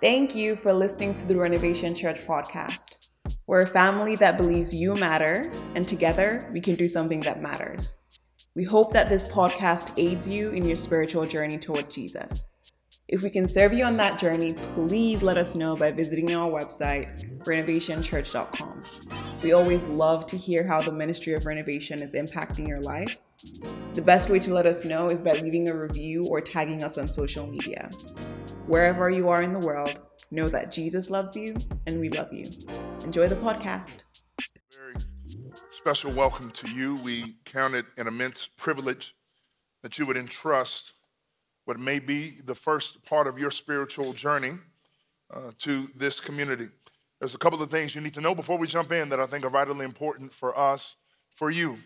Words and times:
Thank 0.00 0.34
you 0.34 0.56
for 0.56 0.72
listening 0.72 1.12
to 1.12 1.26
the 1.26 1.36
Renovation 1.36 1.94
Church 1.94 2.26
podcast. 2.26 2.96
We're 3.46 3.60
a 3.60 3.66
family 3.66 4.16
that 4.16 4.38
believes 4.38 4.72
you 4.72 4.94
matter, 4.94 5.52
and 5.74 5.86
together 5.86 6.48
we 6.54 6.60
can 6.62 6.74
do 6.74 6.88
something 6.88 7.20
that 7.20 7.42
matters. 7.42 7.96
We 8.54 8.64
hope 8.64 8.94
that 8.94 9.10
this 9.10 9.28
podcast 9.28 9.92
aids 9.98 10.26
you 10.26 10.52
in 10.52 10.64
your 10.64 10.76
spiritual 10.76 11.26
journey 11.26 11.58
toward 11.58 11.90
Jesus. 11.90 12.50
If 13.08 13.22
we 13.22 13.28
can 13.28 13.46
serve 13.46 13.74
you 13.74 13.84
on 13.84 13.98
that 13.98 14.18
journey, 14.18 14.54
please 14.74 15.22
let 15.22 15.36
us 15.36 15.54
know 15.54 15.76
by 15.76 15.92
visiting 15.92 16.34
our 16.34 16.50
website, 16.50 17.44
renovationchurch.com. 17.44 18.82
We 19.42 19.52
always 19.52 19.84
love 19.84 20.24
to 20.28 20.36
hear 20.38 20.66
how 20.66 20.80
the 20.80 20.92
ministry 20.92 21.34
of 21.34 21.44
renovation 21.44 22.00
is 22.00 22.14
impacting 22.14 22.66
your 22.66 22.80
life. 22.80 23.18
The 23.94 24.02
best 24.02 24.28
way 24.28 24.38
to 24.40 24.52
let 24.52 24.66
us 24.66 24.84
know 24.84 25.08
is 25.08 25.22
by 25.22 25.32
leaving 25.32 25.68
a 25.68 25.78
review 25.78 26.26
or 26.26 26.42
tagging 26.42 26.82
us 26.82 26.98
on 26.98 27.08
social 27.08 27.46
media. 27.46 27.88
Wherever 28.66 29.08
you 29.08 29.30
are 29.30 29.42
in 29.42 29.52
the 29.52 29.58
world, 29.58 29.98
know 30.30 30.46
that 30.48 30.70
Jesus 30.70 31.08
loves 31.08 31.34
you 31.34 31.56
and 31.86 31.98
we 32.00 32.10
love 32.10 32.30
you. 32.32 32.50
Enjoy 33.02 33.28
the 33.28 33.36
podcast. 33.36 34.02
Very 34.74 34.94
special 35.70 36.12
welcome 36.12 36.50
to 36.50 36.68
you. 36.68 36.96
We 36.96 37.36
count 37.46 37.74
it 37.74 37.86
an 37.96 38.06
immense 38.06 38.46
privilege 38.56 39.14
that 39.82 39.98
you 39.98 40.04
would 40.04 40.18
entrust 40.18 40.92
what 41.64 41.78
may 41.78 41.98
be 41.98 42.40
the 42.44 42.54
first 42.54 43.04
part 43.06 43.26
of 43.26 43.38
your 43.38 43.50
spiritual 43.50 44.12
journey 44.12 44.52
uh, 45.32 45.52
to 45.58 45.88
this 45.94 46.20
community. 46.20 46.68
There's 47.20 47.34
a 47.34 47.38
couple 47.38 47.62
of 47.62 47.70
things 47.70 47.94
you 47.94 48.02
need 48.02 48.14
to 48.14 48.20
know 48.20 48.34
before 48.34 48.58
we 48.58 48.66
jump 48.66 48.92
in 48.92 49.08
that 49.08 49.20
I 49.20 49.24
think 49.24 49.46
are 49.46 49.50
vitally 49.50 49.86
important 49.86 50.34
for 50.34 50.58
us, 50.58 50.96
for 51.30 51.50
you. 51.50 51.78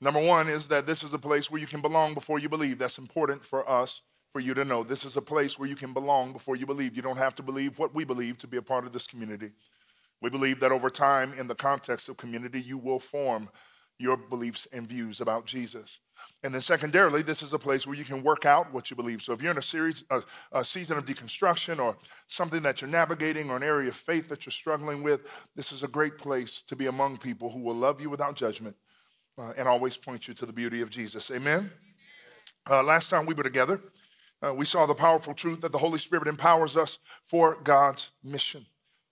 Number 0.00 0.20
one 0.20 0.48
is 0.48 0.68
that 0.68 0.86
this 0.86 1.02
is 1.02 1.12
a 1.12 1.18
place 1.18 1.50
where 1.50 1.60
you 1.60 1.66
can 1.66 1.82
belong 1.82 2.14
before 2.14 2.38
you 2.38 2.48
believe. 2.48 2.78
That's 2.78 2.98
important 2.98 3.44
for 3.44 3.68
us 3.68 4.02
for 4.32 4.40
you 4.40 4.54
to 4.54 4.64
know. 4.64 4.82
This 4.82 5.04
is 5.04 5.16
a 5.16 5.22
place 5.22 5.58
where 5.58 5.68
you 5.68 5.76
can 5.76 5.92
belong 5.92 6.32
before 6.32 6.56
you 6.56 6.64
believe. 6.64 6.96
You 6.96 7.02
don't 7.02 7.18
have 7.18 7.34
to 7.34 7.42
believe 7.42 7.78
what 7.78 7.94
we 7.94 8.04
believe 8.04 8.38
to 8.38 8.46
be 8.46 8.56
a 8.56 8.62
part 8.62 8.86
of 8.86 8.92
this 8.92 9.06
community. 9.06 9.50
We 10.22 10.30
believe 10.30 10.60
that 10.60 10.72
over 10.72 10.88
time, 10.88 11.32
in 11.38 11.48
the 11.48 11.54
context 11.54 12.08
of 12.08 12.16
community, 12.16 12.62
you 12.62 12.78
will 12.78 12.98
form 12.98 13.50
your 13.98 14.16
beliefs 14.16 14.66
and 14.72 14.88
views 14.88 15.20
about 15.20 15.44
Jesus. 15.44 15.98
And 16.42 16.54
then, 16.54 16.60
secondarily, 16.62 17.22
this 17.22 17.42
is 17.42 17.52
a 17.52 17.58
place 17.58 17.86
where 17.86 17.96
you 17.96 18.04
can 18.04 18.22
work 18.22 18.46
out 18.46 18.72
what 18.72 18.90
you 18.90 18.96
believe. 18.96 19.22
So, 19.22 19.32
if 19.32 19.42
you're 19.42 19.50
in 19.50 19.58
a 19.58 19.62
series, 19.62 20.04
a, 20.10 20.22
a, 20.52 20.64
season 20.64 20.96
of 20.96 21.04
deconstruction, 21.06 21.78
or 21.78 21.96
something 22.26 22.62
that 22.62 22.80
you're 22.80 22.90
navigating, 22.90 23.50
or 23.50 23.56
an 23.56 23.62
area 23.62 23.88
of 23.88 23.94
faith 23.94 24.28
that 24.28 24.44
you're 24.44 24.52
struggling 24.52 25.02
with, 25.02 25.26
this 25.56 25.72
is 25.72 25.82
a 25.82 25.88
great 25.88 26.18
place 26.18 26.62
to 26.68 26.76
be 26.76 26.86
among 26.86 27.18
people 27.18 27.50
who 27.50 27.60
will 27.60 27.74
love 27.74 28.00
you 28.00 28.08
without 28.08 28.36
judgment 28.36 28.76
uh, 29.40 29.52
and 29.56 29.66
always 29.66 29.96
point 29.96 30.28
you 30.28 30.34
to 30.34 30.46
the 30.46 30.52
beauty 30.52 30.82
of 30.82 30.90
Jesus. 30.90 31.30
Amen. 31.30 31.70
Uh, 32.68 32.82
last 32.82 33.08
time 33.08 33.24
we 33.24 33.34
were 33.34 33.42
together, 33.42 33.80
uh, 34.42 34.52
we 34.52 34.64
saw 34.64 34.86
the 34.86 34.94
powerful 34.94 35.34
truth 35.34 35.60
that 35.62 35.72
the 35.72 35.78
Holy 35.78 35.98
Spirit 35.98 36.28
empowers 36.28 36.76
us 36.76 36.98
for 37.24 37.56
God's 37.62 38.10
mission. 38.22 38.66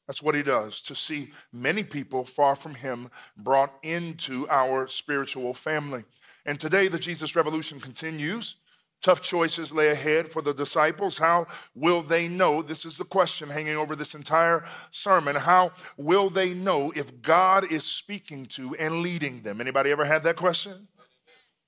That's 0.06 0.22
what 0.22 0.34
he 0.34 0.42
does, 0.42 0.82
to 0.82 0.94
see 0.94 1.32
many 1.52 1.82
people 1.82 2.24
far 2.24 2.56
from 2.56 2.74
him 2.74 3.10
brought 3.36 3.74
into 3.82 4.46
our 4.48 4.88
spiritual 4.88 5.52
family. 5.52 6.02
And 6.46 6.58
today, 6.58 6.88
the 6.88 6.98
Jesus 6.98 7.36
Revolution 7.36 7.78
continues. 7.78 8.56
Tough 9.00 9.22
choices 9.22 9.72
lay 9.72 9.90
ahead 9.90 10.28
for 10.28 10.42
the 10.42 10.52
disciples. 10.52 11.18
How 11.18 11.46
will 11.74 12.02
they 12.02 12.28
know? 12.28 12.62
This 12.62 12.84
is 12.84 12.98
the 12.98 13.04
question 13.04 13.48
hanging 13.48 13.76
over 13.76 13.94
this 13.94 14.14
entire 14.14 14.64
sermon. 14.90 15.36
How 15.36 15.72
will 15.96 16.30
they 16.30 16.52
know 16.52 16.92
if 16.96 17.22
God 17.22 17.70
is 17.70 17.84
speaking 17.84 18.46
to 18.46 18.74
and 18.76 19.02
leading 19.02 19.42
them? 19.42 19.60
Anybody 19.60 19.92
ever 19.92 20.04
had 20.04 20.24
that 20.24 20.36
question? 20.36 20.88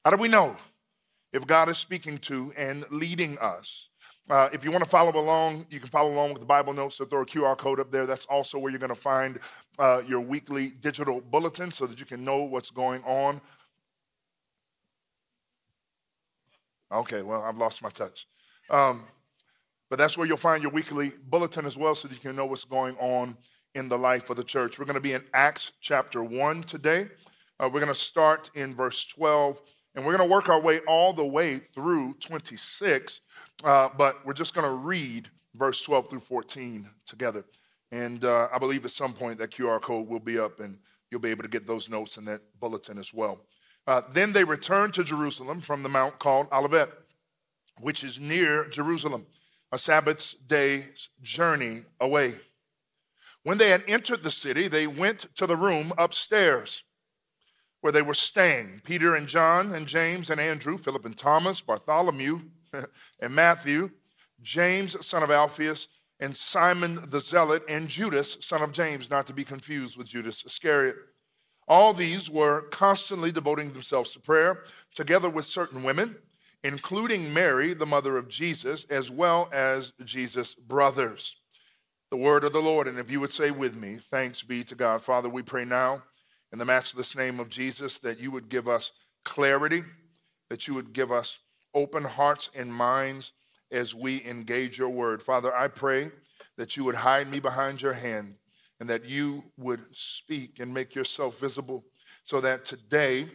How 0.05 0.11
do 0.11 0.17
we 0.17 0.29
know? 0.29 0.57
if 1.33 1.47
God 1.47 1.69
is 1.69 1.79
speaking 1.79 2.19
to 2.19 2.53
and 2.57 2.85
leading 2.91 3.39
us. 3.39 3.89
Uh, 4.29 4.49
if 4.53 4.65
you 4.65 4.71
want 4.71 4.85
to 4.85 4.91
follow 4.91 5.19
along, 5.19 5.67
you 5.71 5.81
can 5.81 5.89
follow 5.89 6.13
along 6.13 6.31
with 6.31 6.41
the 6.41 6.47
Bible 6.47 6.73
notes. 6.73 6.97
So 6.97 7.05
throw 7.05 7.23
a 7.23 7.27
QR 7.27 7.57
code 7.57 7.81
up 7.81 7.91
there. 7.91 8.07
That's 8.07 8.27
also 8.27 8.59
where 8.59 8.71
you're 8.71 8.79
going 8.79 8.91
to 8.91 8.95
find 8.95 9.41
uh, 9.79 10.03
your 10.07 10.21
weekly 10.21 10.73
digital 10.81 11.21
bulletin 11.21 11.73
so 11.73 11.87
that 11.87 11.99
you 11.99 12.07
can 12.07 12.25
know 12.25 12.43
what's 12.45 12.71
going 12.71 13.03
on. 13.05 13.41
Okay, 16.93 17.23
well, 17.23 17.43
I've 17.43 17.57
lost 17.57 17.83
my 17.83 17.91
touch. 17.91 18.27
Um, 18.69 19.05
but 19.89 19.99
that's 19.99 20.17
where 20.19 20.27
you'll 20.27 20.37
find 20.37 20.63
your 20.63 20.73
weekly 20.73 21.11
bulletin 21.29 21.67
as 21.67 21.77
well 21.77 21.95
so 21.95 22.09
that 22.09 22.15
you 22.15 22.21
can 22.21 22.37
know 22.37 22.47
what's 22.47 22.65
going 22.65 22.97
on 22.97 23.37
in 23.75 23.89
the 23.89 23.99
life 23.99 24.31
of 24.31 24.37
the 24.37 24.45
church. 24.45 24.79
We're 24.79 24.85
going 24.85 24.95
to 24.97 25.01
be 25.01 25.13
in 25.13 25.25
Acts 25.33 25.73
chapter 25.81 26.23
1 26.23 26.63
today. 26.65 27.09
Uh, 27.59 27.69
we're 27.73 27.81
going 27.81 27.93
to 27.93 27.95
start 27.95 28.51
in 28.55 28.75
verse 28.75 29.07
12 29.07 29.61
and 29.95 30.05
we're 30.05 30.17
going 30.17 30.29
to 30.29 30.33
work 30.33 30.49
our 30.49 30.61
way 30.61 30.81
all 30.87 31.13
the 31.13 31.25
way 31.25 31.59
through 31.59 32.15
26, 32.21 33.21
uh, 33.65 33.89
but 33.97 34.25
we're 34.25 34.33
just 34.33 34.55
going 34.55 34.67
to 34.67 34.75
read 34.75 35.29
verse 35.55 35.83
12 35.83 36.11
through 36.11 36.21
14 36.21 36.87
together. 37.07 37.45
And 37.93 38.25
uh, 38.25 38.49
I 38.53 38.59
believe 38.59 38.85
at 38.85 38.93
some 38.93 39.13
point 39.13 39.39
that 39.39 39.51
QR 39.51 39.81
code 39.81 40.09
will 40.09 40.21
be 40.21 40.39
up 40.39 40.61
and 40.61 40.79
you'll 41.11 41.21
be 41.21 41.31
able 41.31 41.43
to 41.43 41.49
get 41.49 41.67
those 41.67 41.89
notes 41.89 42.17
in 42.17 42.25
that 42.27 42.41
bulletin 42.61 42.99
as 42.99 43.13
well. 43.13 43.41
Uh, 43.91 44.03
then 44.13 44.33
they 44.33 44.45
returned 44.45 44.95
to 44.95 45.03
Jerusalem 45.03 45.61
from 45.61 45.83
the 45.83 45.89
mount 45.89 46.21
called 46.21 46.47
Olivet, 46.53 46.93
which 47.81 48.05
is 48.05 48.21
near 48.21 48.69
Jerusalem, 48.69 49.27
a 49.73 49.79
Sabbath 49.79 50.37
day's 50.47 51.09
journey 51.23 51.81
away. 51.99 52.35
When 53.43 53.59
they 53.59 53.71
had 53.71 53.83
entered 53.89 54.23
the 54.23 54.31
city, 54.31 54.69
they 54.69 54.87
went 54.87 55.27
to 55.35 55.45
the 55.45 55.57
room 55.57 55.93
upstairs 55.99 56.85
where 57.81 57.93
they 57.93 58.01
were 58.01 58.15
staying 58.15 58.83
Peter 58.85 59.17
and 59.17 59.27
John 59.27 59.75
and 59.75 59.89
James 59.89 60.31
and 60.31 60.41
Andrew, 60.41 60.79
Philip 60.79 61.05
and 61.05 61.17
Thomas, 61.17 61.61
Bartholomew 61.61 62.43
and 63.21 63.35
Matthew, 63.35 63.91
James, 64.41 65.05
son 65.05 65.25
of 65.25 65.33
Alphaeus, 65.33 65.89
and 66.21 66.37
Simon 66.37 67.01
the 67.09 67.19
Zealot, 67.19 67.65
and 67.69 67.89
Judas, 67.89 68.39
son 68.41 68.63
of 68.63 68.71
James, 68.71 69.11
not 69.11 69.27
to 69.27 69.33
be 69.33 69.43
confused 69.43 69.99
with 69.99 70.07
Judas 70.07 70.45
Iscariot. 70.47 70.95
All 71.71 71.93
these 71.95 72.29
were 72.29 72.63
constantly 72.63 73.31
devoting 73.31 73.73
themselves 73.73 74.11
to 74.13 74.21
prayer, 74.21 74.65
together 74.93 75.31
with 75.31 75.45
certain 75.45 75.85
women, 75.85 76.17
including 76.65 77.33
Mary, 77.33 77.75
the 77.75 77.87
mother 77.87 78.17
of 78.17 78.29
Jesus, 78.29 78.85
as 78.87 79.09
well 79.09 79.49
as 79.53 79.93
Jesus' 80.05 80.57
brothers. 80.57 81.37
The 82.11 82.17
word 82.17 82.43
of 82.43 82.53
the 82.53 82.59
Lord, 82.59 82.89
and 82.89 82.99
if 82.99 83.09
you 83.09 83.21
would 83.21 83.31
say 83.31 83.53
with 83.53 83.77
me, 83.77 83.95
thanks 83.95 84.43
be 84.43 84.65
to 84.65 84.75
God. 84.75 85.05
Father, 85.05 85.29
we 85.29 85.43
pray 85.43 85.65
now 85.65 86.03
in 86.53 86.59
the 86.59 86.65
matchless 86.65 87.15
name 87.15 87.39
of 87.39 87.49
Jesus, 87.49 88.01
that 88.01 88.19
you 88.19 88.33
would 88.33 88.49
give 88.49 88.67
us 88.67 88.91
clarity, 89.25 89.83
that 90.49 90.67
you 90.67 90.75
would 90.75 90.93
give 90.93 91.13
us 91.13 91.39
open 91.73 92.03
hearts 92.03 92.51
and 92.53 92.75
minds 92.75 93.33
as 93.71 93.95
we 93.95 94.25
engage 94.25 94.77
your 94.77 94.89
word. 94.89 95.23
Father, 95.23 95.55
I 95.55 95.69
pray 95.69 96.11
that 96.57 96.77
you 96.77 96.83
would 96.83 96.97
hide 96.97 97.31
me 97.31 97.39
behind 97.39 97.81
your 97.81 97.93
hand 97.93 98.35
and 98.81 98.89
that 98.89 99.05
you 99.05 99.45
would 99.59 99.81
speak 99.95 100.59
and 100.59 100.73
make 100.73 100.95
yourself 100.95 101.39
visible 101.39 101.85
so 102.25 102.41
that 102.41 102.65
today, 102.65 103.27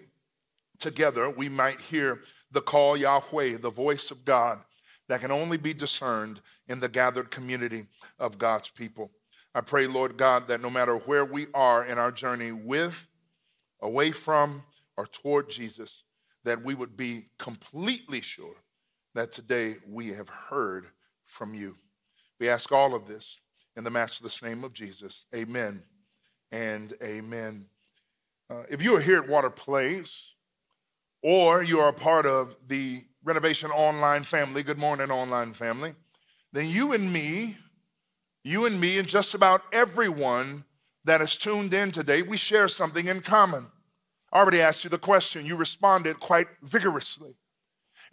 together, 0.79 1.29
we 1.29 1.47
might 1.47 1.79
hear 1.79 2.21
the 2.51 2.61
call 2.61 2.97
Yahweh, 2.97 3.57
the 3.57 3.69
voice 3.69 4.11
of 4.11 4.25
God 4.25 4.59
that 5.07 5.21
can 5.21 5.31
only 5.31 5.57
be 5.57 5.73
discerned 5.73 6.41
in 6.67 6.79
the 6.79 6.89
gathered 6.89 7.29
community 7.29 7.83
of 8.19 8.37
God's 8.37 8.69
people. 8.69 9.11
I 9.53 9.61
pray, 9.61 9.87
Lord 9.87 10.17
God, 10.17 10.47
that 10.47 10.61
no 10.61 10.69
matter 10.69 10.97
where 10.97 11.23
we 11.23 11.45
are 11.53 11.85
in 11.85 11.97
our 11.97 12.11
journey 12.11 12.51
with, 12.51 13.07
away 13.81 14.11
from, 14.11 14.63
or 14.97 15.05
toward 15.05 15.49
Jesus, 15.49 16.03
that 16.43 16.63
we 16.63 16.73
would 16.73 16.97
be 16.97 17.27
completely 17.37 18.21
sure 18.21 18.55
that 19.13 19.31
today 19.31 19.75
we 19.87 20.09
have 20.09 20.29
heard 20.29 20.87
from 21.25 21.53
you. 21.53 21.75
We 22.39 22.49
ask 22.49 22.71
all 22.71 22.95
of 22.95 23.07
this 23.07 23.37
in 23.75 23.83
the 23.83 23.89
matchless 23.89 24.41
name 24.41 24.63
of 24.63 24.73
Jesus. 24.73 25.25
Amen 25.35 25.83
and 26.51 26.93
amen. 27.03 27.65
Uh, 28.49 28.63
if 28.69 28.81
you 28.83 28.95
are 28.95 29.01
here 29.01 29.21
at 29.21 29.29
Water 29.29 29.49
Place, 29.49 30.33
or 31.21 31.63
you 31.63 31.79
are 31.79 31.89
a 31.89 31.93
part 31.93 32.25
of 32.25 32.55
the 32.67 33.01
Renovation 33.23 33.71
Online 33.71 34.23
family, 34.23 34.61
good 34.61 34.77
morning, 34.77 35.09
online 35.09 35.53
family, 35.53 35.91
then 36.53 36.69
you 36.69 36.93
and 36.93 37.11
me 37.11 37.57
you 38.45 38.67
and 38.67 38.79
me 38.79 38.99
and 38.99 39.07
just 39.07 39.33
about 39.33 39.63
everyone 39.73 40.65
that 41.03 41.19
is 41.19 41.35
tuned 41.35 41.73
in 41.73 41.91
today, 41.91 42.21
we 42.21 42.37
share 42.37 42.67
something 42.67 43.07
in 43.07 43.21
common. 43.21 43.65
I 44.31 44.37
already 44.37 44.61
asked 44.61 44.83
you 44.83 44.89
the 44.91 44.99
question. 44.99 45.47
You 45.47 45.55
responded 45.55 46.19
quite 46.19 46.45
vigorously. 46.61 47.33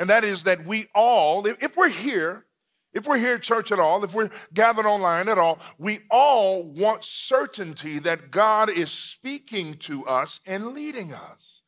And 0.00 0.08
that 0.08 0.24
is 0.24 0.44
that 0.44 0.64
we 0.64 0.86
all, 0.94 1.46
if 1.46 1.76
we're 1.76 1.90
here, 1.90 2.46
if 2.92 3.06
we're 3.06 3.18
here 3.18 3.36
at 3.36 3.42
church 3.42 3.72
at 3.72 3.80
all, 3.80 4.04
if 4.04 4.14
we're 4.14 4.30
gathered 4.52 4.86
online 4.86 5.28
at 5.28 5.38
all, 5.38 5.58
we 5.78 6.00
all 6.10 6.62
want 6.62 7.04
certainty 7.04 7.98
that 8.00 8.30
God 8.30 8.68
is 8.68 8.90
speaking 8.90 9.74
to 9.78 10.04
us 10.06 10.40
and 10.46 10.68
leading 10.68 11.12
us. 11.12 11.62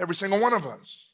Every 0.00 0.14
single 0.14 0.40
one 0.40 0.54
of 0.54 0.66
us. 0.66 1.12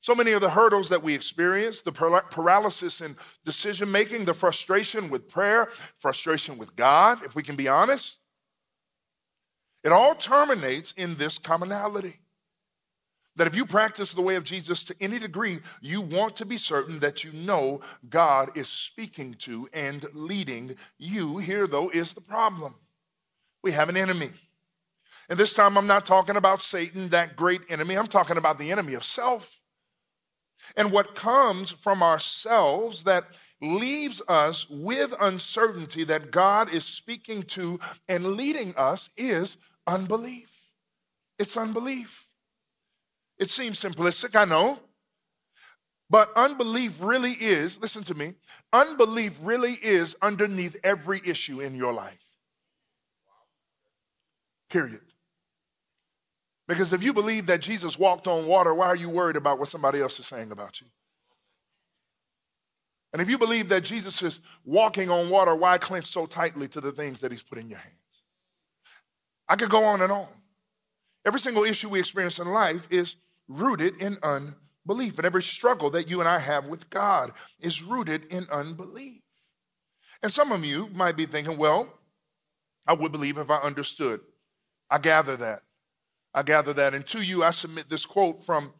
So 0.00 0.14
many 0.14 0.32
of 0.32 0.40
the 0.40 0.50
hurdles 0.50 0.90
that 0.90 1.02
we 1.02 1.14
experience, 1.14 1.80
the 1.80 1.92
paralysis 1.92 3.00
in 3.00 3.16
decision 3.44 3.90
making, 3.90 4.26
the 4.26 4.34
frustration 4.34 5.08
with 5.08 5.28
prayer, 5.28 5.68
frustration 5.96 6.58
with 6.58 6.76
God, 6.76 7.24
if 7.24 7.34
we 7.34 7.42
can 7.42 7.56
be 7.56 7.68
honest, 7.68 8.20
it 9.82 9.92
all 9.92 10.14
terminates 10.14 10.92
in 10.92 11.14
this 11.16 11.38
commonality 11.38 12.20
That 13.36 13.46
if 13.48 13.56
you 13.56 13.66
practice 13.66 14.14
the 14.14 14.22
way 14.22 14.36
of 14.36 14.44
Jesus 14.44 14.84
to 14.84 14.96
any 15.00 15.18
degree, 15.18 15.58
you 15.80 16.00
want 16.00 16.36
to 16.36 16.46
be 16.46 16.56
certain 16.56 17.00
that 17.00 17.24
you 17.24 17.32
know 17.32 17.80
God 18.08 18.56
is 18.56 18.68
speaking 18.68 19.34
to 19.40 19.68
and 19.72 20.04
leading 20.14 20.76
you. 20.98 21.38
Here, 21.38 21.66
though, 21.66 21.88
is 21.88 22.14
the 22.14 22.20
problem 22.20 22.76
we 23.62 23.72
have 23.72 23.88
an 23.88 23.96
enemy. 23.96 24.28
And 25.28 25.38
this 25.38 25.54
time, 25.54 25.76
I'm 25.76 25.86
not 25.86 26.06
talking 26.06 26.36
about 26.36 26.62
Satan, 26.62 27.08
that 27.08 27.34
great 27.34 27.62
enemy. 27.68 27.96
I'm 27.96 28.06
talking 28.06 28.36
about 28.36 28.58
the 28.58 28.70
enemy 28.70 28.94
of 28.94 29.04
self. 29.04 29.62
And 30.76 30.92
what 30.92 31.14
comes 31.14 31.70
from 31.70 32.02
ourselves 32.02 33.04
that 33.04 33.24
leaves 33.60 34.20
us 34.28 34.68
with 34.68 35.14
uncertainty 35.20 36.04
that 36.04 36.30
God 36.30 36.72
is 36.72 36.84
speaking 36.84 37.42
to 37.44 37.80
and 38.08 38.34
leading 38.34 38.74
us 38.76 39.10
is 39.16 39.56
unbelief. 39.86 40.70
It's 41.38 41.56
unbelief. 41.56 42.23
It 43.38 43.50
seems 43.50 43.82
simplistic, 43.82 44.38
I 44.38 44.44
know. 44.44 44.78
But 46.10 46.30
unbelief 46.36 46.98
really 47.00 47.32
is, 47.32 47.80
listen 47.80 48.04
to 48.04 48.14
me, 48.14 48.34
unbelief 48.72 49.38
really 49.42 49.72
is 49.82 50.16
underneath 50.22 50.76
every 50.84 51.20
issue 51.24 51.60
in 51.60 51.74
your 51.74 51.92
life. 51.92 52.20
Period. 54.70 55.00
Because 56.66 56.92
if 56.92 57.02
you 57.02 57.12
believe 57.12 57.46
that 57.46 57.60
Jesus 57.60 57.98
walked 57.98 58.26
on 58.26 58.46
water, 58.46 58.72
why 58.72 58.86
are 58.86 58.96
you 58.96 59.10
worried 59.10 59.36
about 59.36 59.58
what 59.58 59.68
somebody 59.68 60.00
else 60.00 60.18
is 60.18 60.26
saying 60.26 60.50
about 60.50 60.80
you? 60.80 60.86
And 63.12 63.22
if 63.22 63.30
you 63.30 63.38
believe 63.38 63.68
that 63.68 63.84
Jesus 63.84 64.22
is 64.22 64.40
walking 64.64 65.08
on 65.10 65.30
water, 65.30 65.54
why 65.54 65.78
clench 65.78 66.06
so 66.06 66.26
tightly 66.26 66.66
to 66.68 66.80
the 66.80 66.90
things 66.90 67.20
that 67.20 67.30
he's 67.30 67.42
put 67.42 67.58
in 67.58 67.68
your 67.68 67.78
hands? 67.78 67.94
I 69.48 69.56
could 69.56 69.70
go 69.70 69.84
on 69.84 70.00
and 70.00 70.10
on. 70.10 70.26
Every 71.24 71.40
single 71.40 71.64
issue 71.64 71.88
we 71.88 71.98
experience 71.98 72.38
in 72.38 72.48
life 72.48 72.86
is 72.90 73.16
rooted 73.48 74.00
in 74.00 74.16
unbelief. 74.22 75.18
And 75.18 75.26
every 75.26 75.42
struggle 75.42 75.90
that 75.90 76.10
you 76.10 76.20
and 76.20 76.28
I 76.28 76.38
have 76.38 76.66
with 76.66 76.90
God 76.90 77.32
is 77.60 77.82
rooted 77.82 78.32
in 78.32 78.46
unbelief. 78.52 79.22
And 80.22 80.32
some 80.32 80.52
of 80.52 80.64
you 80.64 80.88
might 80.94 81.16
be 81.16 81.26
thinking, 81.26 81.58
well, 81.58 81.88
I 82.86 82.94
would 82.94 83.12
believe 83.12 83.38
if 83.38 83.50
I 83.50 83.58
understood. 83.58 84.20
I 84.90 84.98
gather 84.98 85.36
that. 85.36 85.60
I 86.34 86.42
gather 86.42 86.72
that. 86.74 86.94
And 86.94 87.06
to 87.06 87.22
you, 87.22 87.42
I 87.42 87.50
submit 87.50 87.88
this 87.88 88.04
quote 88.04 88.44
from 88.44 88.74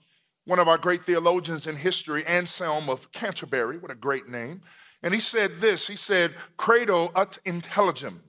one 0.45 0.59
of 0.59 0.69
our 0.69 0.79
great 0.79 1.03
theologians 1.03 1.67
in 1.67 1.77
history, 1.77 2.25
Anselm 2.27 2.91
of 2.91 3.11
Canterbury. 3.13 3.79
What 3.79 3.91
a 3.91 3.95
great 3.97 4.29
name. 4.29 4.61
And 5.03 5.15
he 5.15 5.21
said 5.21 5.53
this 5.61 5.87
he 5.87 5.97
said, 5.97 6.35
Credo 6.57 7.13
ut 7.15 7.39
intelligem, 7.45 8.21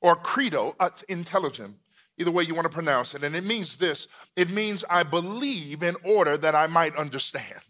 or 0.00 0.16
credo 0.16 0.74
ut 0.78 1.04
intelligem, 1.08 1.74
either 2.18 2.30
way 2.30 2.42
you 2.42 2.54
want 2.54 2.64
to 2.64 2.74
pronounce 2.74 3.14
it. 3.14 3.24
And 3.24 3.34
it 3.34 3.44
means 3.44 3.76
this 3.76 4.08
it 4.36 4.50
means 4.50 4.84
I 4.90 5.02
believe 5.02 5.82
in 5.82 5.96
order 6.04 6.36
that 6.36 6.54
I 6.54 6.66
might 6.66 6.96
understand. 6.96 7.60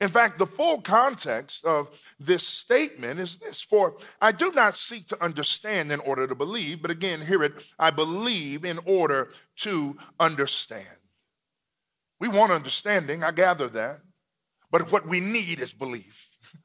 In 0.00 0.08
fact, 0.08 0.38
the 0.38 0.46
full 0.46 0.80
context 0.80 1.64
of 1.64 1.88
this 2.18 2.46
statement 2.46 3.20
is 3.20 3.38
this 3.38 3.62
For 3.62 3.96
I 4.20 4.32
do 4.32 4.50
not 4.52 4.76
seek 4.76 5.06
to 5.08 5.24
understand 5.24 5.92
in 5.92 6.00
order 6.00 6.26
to 6.26 6.34
believe, 6.34 6.82
but 6.82 6.90
again, 6.90 7.20
hear 7.20 7.42
it 7.42 7.64
I 7.78 7.90
believe 7.90 8.64
in 8.64 8.78
order 8.86 9.30
to 9.58 9.96
understand. 10.18 10.86
We 12.20 12.28
want 12.28 12.52
understanding, 12.52 13.22
I 13.22 13.32
gather 13.32 13.68
that, 13.68 13.98
but 14.70 14.90
what 14.90 15.06
we 15.06 15.20
need 15.20 15.60
is 15.60 15.72
belief. 15.72 16.30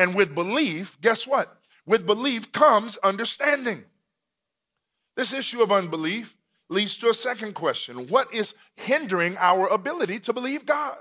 And 0.00 0.14
with 0.14 0.32
belief, 0.32 0.96
guess 1.00 1.26
what? 1.26 1.58
With 1.84 2.06
belief 2.06 2.52
comes 2.52 2.98
understanding. 2.98 3.84
This 5.18 5.34
issue 5.34 5.62
of 5.62 5.72
unbelief 5.72 6.36
leads 6.70 6.96
to 6.98 7.08
a 7.08 7.14
second 7.14 7.56
question 7.56 8.06
What 8.06 8.32
is 8.32 8.54
hindering 8.76 9.36
our 9.38 9.66
ability 9.66 10.20
to 10.20 10.32
believe 10.32 10.64
God? 10.64 10.96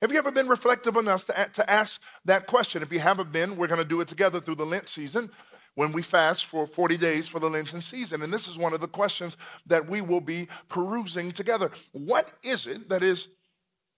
Have 0.00 0.12
you 0.12 0.18
ever 0.18 0.30
been 0.30 0.46
reflective 0.46 0.94
enough 0.94 1.26
to, 1.26 1.50
to 1.54 1.68
ask 1.68 2.00
that 2.26 2.46
question? 2.46 2.80
If 2.80 2.92
you 2.92 3.00
haven't 3.00 3.32
been, 3.32 3.56
we're 3.56 3.66
going 3.66 3.82
to 3.82 3.88
do 3.88 4.00
it 4.00 4.06
together 4.06 4.38
through 4.38 4.54
the 4.54 4.64
Lent 4.64 4.88
season 4.88 5.30
when 5.74 5.90
we 5.90 6.00
fast 6.00 6.46
for 6.46 6.64
40 6.64 6.96
days 6.96 7.26
for 7.26 7.40
the 7.40 7.50
Lenten 7.50 7.80
season. 7.80 8.22
And 8.22 8.32
this 8.32 8.46
is 8.46 8.56
one 8.56 8.72
of 8.72 8.80
the 8.80 8.86
questions 8.86 9.36
that 9.66 9.88
we 9.88 10.00
will 10.00 10.20
be 10.20 10.46
perusing 10.68 11.32
together. 11.32 11.72
What 11.90 12.30
is 12.44 12.68
it 12.68 12.88
that 12.88 13.02
is 13.02 13.28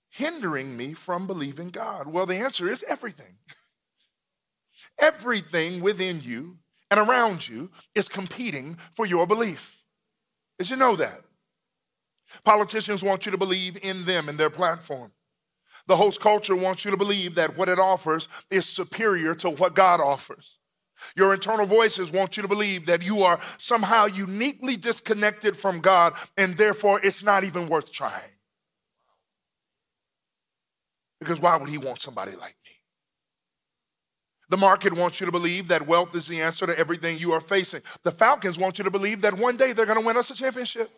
hindering 0.08 0.78
me 0.78 0.94
from 0.94 1.26
believing 1.26 1.68
God? 1.68 2.06
Well, 2.06 2.24
the 2.24 2.36
answer 2.36 2.66
is 2.66 2.82
everything. 2.88 3.36
everything 4.98 5.82
within 5.82 6.22
you 6.22 6.56
and 6.90 7.00
around 7.00 7.48
you 7.48 7.70
is 7.94 8.08
competing 8.08 8.76
for 8.92 9.06
your 9.06 9.26
belief. 9.26 9.82
Did 10.58 10.70
you 10.70 10.76
know 10.76 10.96
that? 10.96 11.20
Politicians 12.44 13.02
want 13.02 13.26
you 13.26 13.32
to 13.32 13.38
believe 13.38 13.78
in 13.82 14.04
them 14.04 14.28
and 14.28 14.38
their 14.38 14.50
platform. 14.50 15.12
The 15.86 15.96
host 15.96 16.20
culture 16.20 16.54
wants 16.54 16.84
you 16.84 16.90
to 16.90 16.96
believe 16.96 17.34
that 17.34 17.56
what 17.56 17.68
it 17.68 17.78
offers 17.78 18.28
is 18.50 18.66
superior 18.66 19.34
to 19.36 19.50
what 19.50 19.74
God 19.74 20.00
offers. 20.00 20.58
Your 21.16 21.32
internal 21.32 21.66
voices 21.66 22.12
want 22.12 22.36
you 22.36 22.42
to 22.42 22.48
believe 22.48 22.86
that 22.86 23.04
you 23.04 23.22
are 23.22 23.40
somehow 23.58 24.06
uniquely 24.06 24.76
disconnected 24.76 25.56
from 25.56 25.80
God 25.80 26.12
and 26.36 26.56
therefore 26.56 27.00
it's 27.02 27.22
not 27.22 27.44
even 27.44 27.68
worth 27.68 27.90
trying. 27.90 28.36
Because 31.18 31.40
why 31.40 31.56
would 31.56 31.68
He 31.68 31.78
want 31.78 32.00
somebody 32.00 32.32
like 32.32 32.56
me? 32.64 32.79
The 34.50 34.56
market 34.56 34.92
wants 34.92 35.20
you 35.20 35.26
to 35.26 35.32
believe 35.32 35.68
that 35.68 35.86
wealth 35.86 36.14
is 36.16 36.26
the 36.26 36.40
answer 36.40 36.66
to 36.66 36.76
everything 36.76 37.18
you 37.18 37.32
are 37.32 37.40
facing. 37.40 37.82
The 38.02 38.10
Falcons 38.10 38.58
want 38.58 38.78
you 38.78 38.84
to 38.84 38.90
believe 38.90 39.20
that 39.22 39.34
one 39.34 39.56
day 39.56 39.72
they're 39.72 39.86
going 39.86 40.00
to 40.00 40.04
win 40.04 40.16
us 40.16 40.28
a 40.30 40.34
championship. 40.34 40.90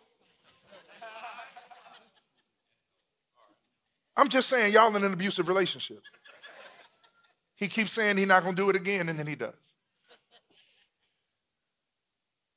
I'm 4.17 4.27
just 4.27 4.49
saying, 4.49 4.73
y'all 4.73 4.95
in 4.95 5.03
an 5.03 5.13
abusive 5.13 5.47
relationship. 5.47 6.01
He 7.55 7.67
keeps 7.67 7.91
saying 7.91 8.17
he's 8.17 8.27
not 8.27 8.41
going 8.41 8.55
to 8.55 8.61
do 8.61 8.69
it 8.71 8.75
again, 8.75 9.07
and 9.07 9.19
then 9.19 9.27
he 9.27 9.35
does. 9.35 9.53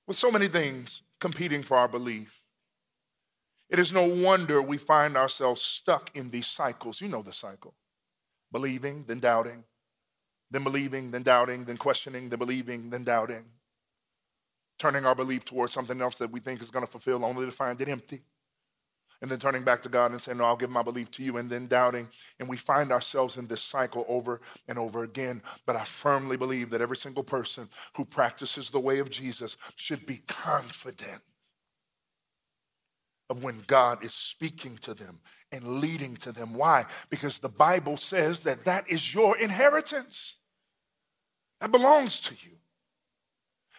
With 0.06 0.16
so 0.16 0.30
many 0.30 0.48
things 0.48 1.02
competing 1.20 1.62
for 1.62 1.76
our 1.76 1.88
belief, 1.88 2.40
it 3.68 3.78
is 3.78 3.92
no 3.92 4.06
wonder 4.06 4.62
we 4.62 4.78
find 4.78 5.16
ourselves 5.16 5.60
stuck 5.60 6.10
in 6.16 6.30
these 6.30 6.46
cycles. 6.46 7.02
You 7.02 7.08
know 7.08 7.22
the 7.22 7.32
cycle 7.32 7.74
believing, 8.50 9.04
then 9.06 9.18
doubting, 9.18 9.64
then 10.50 10.64
believing, 10.64 11.10
then 11.10 11.22
doubting, 11.22 11.64
then 11.64 11.76
questioning, 11.76 12.28
then 12.28 12.38
believing, 12.38 12.90
then 12.90 13.04
doubting. 13.04 13.44
Turning 14.78 15.06
our 15.06 15.14
belief 15.14 15.44
towards 15.44 15.72
something 15.72 16.00
else 16.00 16.16
that 16.16 16.30
we 16.30 16.40
think 16.40 16.60
is 16.60 16.70
going 16.70 16.84
to 16.84 16.90
fulfill 16.90 17.24
only 17.24 17.46
to 17.46 17.52
find 17.52 17.80
it 17.80 17.88
empty 17.88 18.20
and 19.22 19.30
then 19.30 19.38
turning 19.38 19.62
back 19.62 19.82
to 19.82 19.88
God 19.88 20.12
and 20.12 20.20
saying, 20.20 20.38
No, 20.38 20.44
I'll 20.44 20.56
give 20.56 20.70
my 20.70 20.82
belief 20.82 21.10
to 21.12 21.22
you, 21.22 21.36
and 21.36 21.48
then 21.48 21.66
doubting. 21.66 22.08
And 22.38 22.48
we 22.48 22.56
find 22.56 22.92
ourselves 22.92 23.36
in 23.36 23.46
this 23.46 23.62
cycle 23.62 24.04
over 24.08 24.40
and 24.68 24.78
over 24.78 25.02
again. 25.02 25.42
But 25.64 25.76
I 25.76 25.84
firmly 25.84 26.36
believe 26.36 26.70
that 26.70 26.80
every 26.80 26.96
single 26.96 27.24
person 27.24 27.68
who 27.96 28.04
practices 28.04 28.70
the 28.70 28.80
way 28.80 28.98
of 28.98 29.10
Jesus 29.10 29.56
should 29.74 30.06
be 30.06 30.18
confident 30.26 31.22
of 33.28 33.42
when 33.42 33.62
God 33.66 34.04
is 34.04 34.14
speaking 34.14 34.78
to 34.78 34.94
them 34.94 35.20
and 35.52 35.80
leading 35.80 36.16
to 36.16 36.32
them. 36.32 36.54
Why? 36.54 36.84
Because 37.10 37.38
the 37.38 37.48
Bible 37.48 37.96
says 37.96 38.42
that 38.44 38.64
that 38.64 38.88
is 38.88 39.14
your 39.14 39.36
inheritance, 39.38 40.38
that 41.60 41.72
belongs 41.72 42.20
to 42.20 42.34
you. 42.34 42.56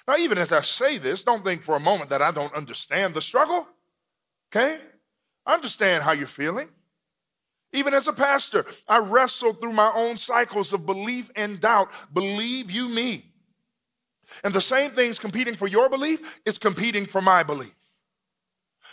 Now, 0.08 0.16
even 0.18 0.38
as 0.38 0.52
I 0.52 0.62
say 0.62 0.98
this, 0.98 1.24
don't 1.24 1.44
think 1.44 1.64
for 1.64 1.76
a 1.76 1.80
moment 1.82 2.10
that 2.10 2.22
I 2.22 2.32
don't 2.32 2.54
understand 2.54 3.14
the 3.14 3.22
struggle, 3.22 3.68
okay? 4.50 4.78
I 5.46 5.54
understand 5.54 6.04
how 6.04 6.14
you're 6.14 6.28
feeling. 6.28 6.70
Even 7.74 7.94
as 7.94 8.08
a 8.08 8.14
pastor, 8.14 8.66
I 8.88 9.00
wrestle 9.00 9.54
through 9.54 9.74
my 9.74 9.92
own 9.94 10.18
cycles 10.18 10.72
of 10.72 10.86
belief 10.86 11.30
and 11.36 11.60
doubt. 11.60 11.90
Believe 12.14 12.72
you 12.72 12.88
me. 12.88 13.26
And 14.44 14.54
the 14.54 14.62
same 14.62 14.92
thing's 14.92 15.20
competing 15.20 15.56
for 15.56 15.68
your 15.68 15.90
belief 15.90 16.42
is 16.46 16.58
competing 16.58 17.06
for 17.06 17.22
my 17.22 17.44
belief. 17.44 17.77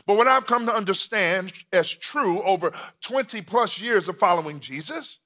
But 0.07 0.17
what 0.17 0.29
I've 0.29 0.47
come 0.47 0.67
to 0.67 0.75
understand 0.75 1.53
as 1.73 1.91
true 1.91 2.43
over 2.43 2.73
20 3.01 3.41
plus 3.43 3.81
years 3.81 4.09
of 4.09 4.19
following 4.19 4.61
Jesus 4.61 5.21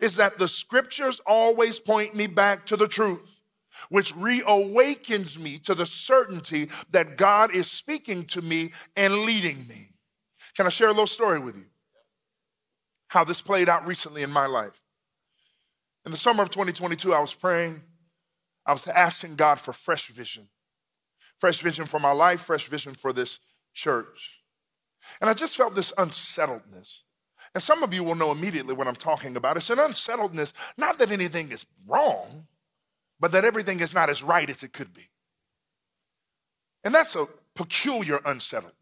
is 0.00 0.16
that 0.16 0.38
the 0.38 0.48
scriptures 0.48 1.20
always 1.26 1.78
point 1.78 2.14
me 2.14 2.26
back 2.26 2.64
to 2.66 2.76
the 2.76 2.88
truth, 2.88 3.42
which 3.90 4.14
reawakens 4.14 5.38
me 5.38 5.58
to 5.58 5.74
the 5.74 5.86
certainty 5.86 6.68
that 6.90 7.16
God 7.16 7.54
is 7.54 7.70
speaking 7.70 8.24
to 8.26 8.40
me 8.40 8.72
and 8.96 9.22
leading 9.22 9.66
me. 9.68 9.88
Can 10.56 10.66
I 10.66 10.70
share 10.70 10.88
a 10.88 10.92
little 10.92 11.06
story 11.06 11.38
with 11.38 11.56
you? 11.56 11.66
How 13.08 13.24
this 13.24 13.42
played 13.42 13.68
out 13.68 13.86
recently 13.86 14.22
in 14.22 14.30
my 14.30 14.46
life. 14.46 14.82
In 16.06 16.12
the 16.12 16.18
summer 16.18 16.42
of 16.42 16.50
2022, 16.50 17.12
I 17.12 17.20
was 17.20 17.34
praying. 17.34 17.82
I 18.64 18.72
was 18.72 18.86
asking 18.86 19.36
God 19.36 19.60
for 19.60 19.72
fresh 19.72 20.08
vision. 20.08 20.48
Fresh 21.38 21.60
vision 21.60 21.84
for 21.86 22.00
my 22.00 22.12
life, 22.12 22.40
fresh 22.40 22.66
vision 22.66 22.94
for 22.94 23.12
this 23.12 23.40
church. 23.72 24.42
And 25.20 25.28
I 25.28 25.34
just 25.34 25.56
felt 25.56 25.74
this 25.74 25.92
unsettledness. 25.98 27.04
And 27.54 27.62
some 27.62 27.82
of 27.82 27.92
you 27.92 28.02
will 28.02 28.14
know 28.14 28.32
immediately 28.32 28.74
what 28.74 28.88
I'm 28.88 28.96
talking 28.96 29.36
about. 29.36 29.56
It's 29.56 29.70
an 29.70 29.78
unsettledness, 29.78 30.52
not 30.76 30.98
that 30.98 31.10
anything 31.10 31.52
is 31.52 31.66
wrong, 31.86 32.46
but 33.20 33.32
that 33.32 33.44
everything 33.44 33.80
is 33.80 33.94
not 33.94 34.08
as 34.08 34.22
right 34.22 34.48
as 34.48 34.62
it 34.62 34.72
could 34.72 34.94
be. 34.94 35.10
And 36.84 36.94
that's 36.94 37.14
a 37.14 37.26
peculiar 37.54 38.20
unsettledness. 38.24 38.78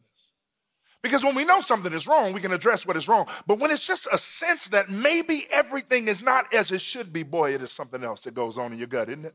Because 1.03 1.25
when 1.25 1.35
we 1.35 1.45
know 1.45 1.61
something 1.61 1.93
is 1.93 2.07
wrong, 2.07 2.33
we 2.33 2.41
can 2.41 2.53
address 2.53 2.87
what 2.87 2.97
is 2.97 3.09
wrong. 3.09 3.27
But 3.47 3.59
when 3.59 3.71
it's 3.71 3.87
just 3.87 4.07
a 4.13 4.19
sense 4.19 4.69
that 4.69 4.91
maybe 4.91 5.47
everything 5.51 6.09
is 6.09 6.23
not 6.23 6.53
as 6.55 6.71
it 6.71 6.81
should 6.81 7.13
be, 7.13 7.23
boy, 7.23 7.55
it 7.55 7.63
is 7.63 7.73
something 7.73 8.05
else 8.05 8.23
that 8.23 8.35
goes 8.35 8.59
on 8.59 8.73
in 8.73 8.79
your 8.79 8.87
gut, 8.87 9.09
isn't 9.09 9.25
it? 9.25 9.35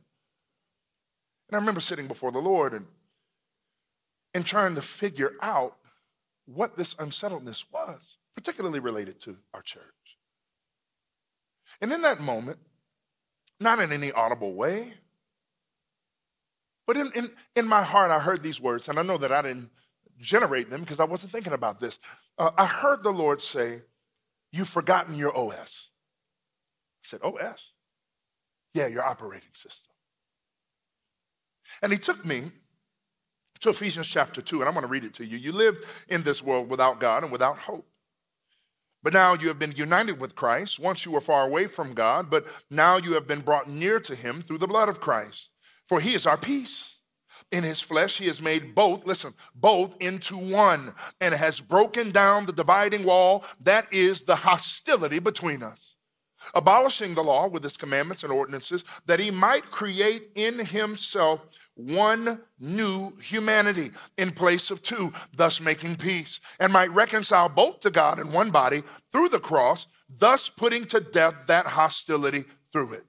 And 1.50 1.56
I 1.56 1.60
remember 1.60 1.82
sitting 1.82 2.08
before 2.08 2.32
the 2.32 2.40
Lord 2.40 2.74
and, 2.74 2.86
and 4.36 4.46
trying 4.46 4.75
to 4.75 4.82
figure 4.82 5.32
out 5.42 5.77
what 6.46 6.75
this 6.75 6.94
unsettledness 7.00 7.65
was, 7.72 8.18
particularly 8.36 8.82
related 8.82 9.20
to 9.22 9.38
our 9.54 9.62
church. 9.62 9.82
And 11.82 11.92
in 11.92 12.01
that 12.01 12.20
moment, 12.20 12.60
not 13.60 13.80
in 13.80 13.94
any 13.94 14.12
audible 14.12 14.54
way, 14.54 14.94
but 16.86 16.98
in, 16.98 17.10
in, 17.15 17.32
in 17.56 17.65
my 17.65 17.82
heart, 17.82 18.12
I 18.12 18.20
heard 18.20 18.44
these 18.44 18.62
words, 18.62 18.89
and 18.89 19.00
I 19.00 19.04
know 19.04 19.18
that 19.18 19.32
I 19.32 19.42
didn't 19.42 19.72
generate 20.20 20.70
them 20.70 20.82
because 20.82 21.00
I 21.00 21.06
wasn't 21.06 21.32
thinking 21.32 21.54
about 21.54 21.80
this. 21.80 21.98
Uh, 22.38 22.51
I 22.58 22.65
heard 22.65 23.04
the 23.04 23.12
Lord 23.12 23.42
say, 23.42 23.82
You've 24.51 24.70
forgotten 24.70 25.15
your 25.15 25.36
OS. 25.36 25.89
I 27.04 27.08
said, 27.08 27.20
OS? 27.24 27.72
Yeah, 28.74 28.88
your 28.88 29.04
operating 29.04 29.50
system. 29.54 29.92
And 31.82 31.92
he 31.92 31.98
took 31.98 32.24
me 32.25 32.44
to 33.66 33.72
Ephesians 33.72 34.08
chapter 34.08 34.42
2, 34.42 34.60
and 34.60 34.68
I'm 34.68 34.74
going 34.74 34.86
to 34.86 34.92
read 34.92 35.04
it 35.04 35.16
to 35.16 35.26
you. 35.26 35.38
You 35.38 35.52
lived 35.52 35.86
in 36.08 36.24
this 36.24 36.42
world 36.42 36.70
without 36.70 37.00
God 37.00 37.24
and 37.24 37.32
without 37.32 37.58
hope. 37.58 37.88
But 39.02 39.14
now 39.14 39.34
you 39.34 39.48
have 39.48 39.60
been 39.60 39.74
united 39.76 40.20
with 40.20 40.36
Christ. 40.36 40.80
Once 40.80 41.06
you 41.06 41.12
were 41.12 41.22
far 41.22 41.48
away 41.48 41.66
from 41.66 41.94
God, 41.94 42.30
but 42.30 42.46
now 42.70 42.98
you 42.98 43.14
have 43.14 43.28
been 43.28 43.42
brought 43.42 43.68
near 43.68 44.00
to 44.00 44.16
him 44.16 44.42
through 44.42 44.60
the 44.60 44.68
blood 44.68 44.88
of 44.88 45.00
Christ. 45.00 45.52
For 45.88 46.00
he 46.00 46.14
is 46.14 46.26
our 46.26 46.38
peace. 46.38 46.98
In 47.52 47.64
his 47.64 47.82
flesh, 47.82 48.18
he 48.18 48.28
has 48.28 48.42
made 48.42 48.76
both, 48.76 49.06
listen, 49.06 49.34
both 49.54 49.98
into 50.00 50.38
one 50.38 50.94
and 51.20 51.34
has 51.34 51.60
broken 51.60 52.12
down 52.12 52.46
the 52.46 52.54
dividing 52.54 53.04
wall 53.04 53.46
that 53.62 53.92
is 53.92 54.24
the 54.24 54.36
hostility 54.36 55.20
between 55.20 55.62
us, 55.62 55.96
abolishing 56.54 57.14
the 57.14 57.24
law 57.24 57.48
with 57.48 57.66
its 57.66 57.78
commandments 57.78 58.24
and 58.24 58.32
ordinances, 58.32 58.84
that 59.06 59.20
he 59.20 59.32
might 59.32 59.70
create 59.72 60.30
in 60.36 60.66
himself 60.66 61.46
one 61.75 62.41
new 62.60 63.13
humanity 63.17 63.91
in 64.17 64.32
place 64.32 64.72
of 64.72 64.82
two, 64.82 65.13
thus 65.36 65.60
making 65.60 65.98
peace, 65.98 66.39
and 66.60 66.72
might 66.72 66.89
reconcile 66.91 67.50
both 67.50 67.82
to 67.82 67.91
God 67.91 68.20
in 68.20 68.32
one 68.32 68.50
body 68.50 68.82
through 69.12 69.29
the 69.29 69.39
cross, 69.39 69.88
thus 70.10 70.50
putting 70.50 70.86
to 70.86 71.00
death 71.00 71.36
that 71.48 71.65
hostility 71.65 72.46
through 72.72 72.94
it. 72.94 73.05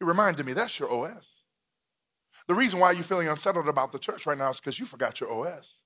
He 0.00 0.04
reminded 0.04 0.44
me 0.44 0.52
that's 0.52 0.78
your 0.78 0.92
OS. 0.92 1.42
The 2.48 2.54
reason 2.54 2.80
why 2.80 2.90
you're 2.92 3.04
feeling 3.04 3.28
unsettled 3.28 3.68
about 3.68 3.92
the 3.92 3.98
church 3.98 4.26
right 4.26 4.36
now 4.36 4.50
is 4.50 4.58
because 4.58 4.80
you 4.80 4.86
forgot 4.86 5.20
your 5.20 5.32
OS. 5.32 5.81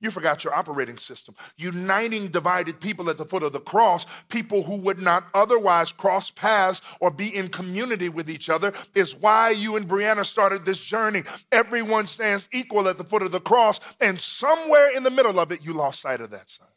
You 0.00 0.12
forgot 0.12 0.44
your 0.44 0.54
operating 0.54 0.96
system. 0.96 1.34
Uniting 1.56 2.28
divided 2.28 2.80
people 2.80 3.10
at 3.10 3.18
the 3.18 3.24
foot 3.24 3.42
of 3.42 3.52
the 3.52 3.60
cross, 3.60 4.06
people 4.28 4.62
who 4.62 4.76
would 4.76 5.00
not 5.00 5.24
otherwise 5.34 5.90
cross 5.90 6.30
paths 6.30 6.80
or 7.00 7.10
be 7.10 7.34
in 7.34 7.48
community 7.48 8.08
with 8.08 8.30
each 8.30 8.48
other, 8.48 8.72
is 8.94 9.16
why 9.16 9.50
you 9.50 9.76
and 9.76 9.88
Brianna 9.88 10.24
started 10.24 10.64
this 10.64 10.78
journey. 10.78 11.22
Everyone 11.50 12.06
stands 12.06 12.48
equal 12.52 12.88
at 12.88 12.96
the 12.96 13.04
foot 13.04 13.22
of 13.22 13.32
the 13.32 13.40
cross, 13.40 13.80
and 14.00 14.20
somewhere 14.20 14.96
in 14.96 15.02
the 15.02 15.10
middle 15.10 15.40
of 15.40 15.50
it, 15.50 15.64
you 15.64 15.72
lost 15.72 16.00
sight 16.00 16.20
of 16.20 16.30
that 16.30 16.48
sign. 16.48 16.68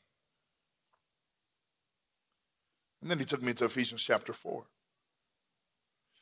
And 3.02 3.10
then 3.10 3.20
he 3.20 3.26
took 3.26 3.42
me 3.42 3.54
to 3.54 3.66
Ephesians 3.66 4.02
chapter 4.02 4.34
4. 4.34 4.64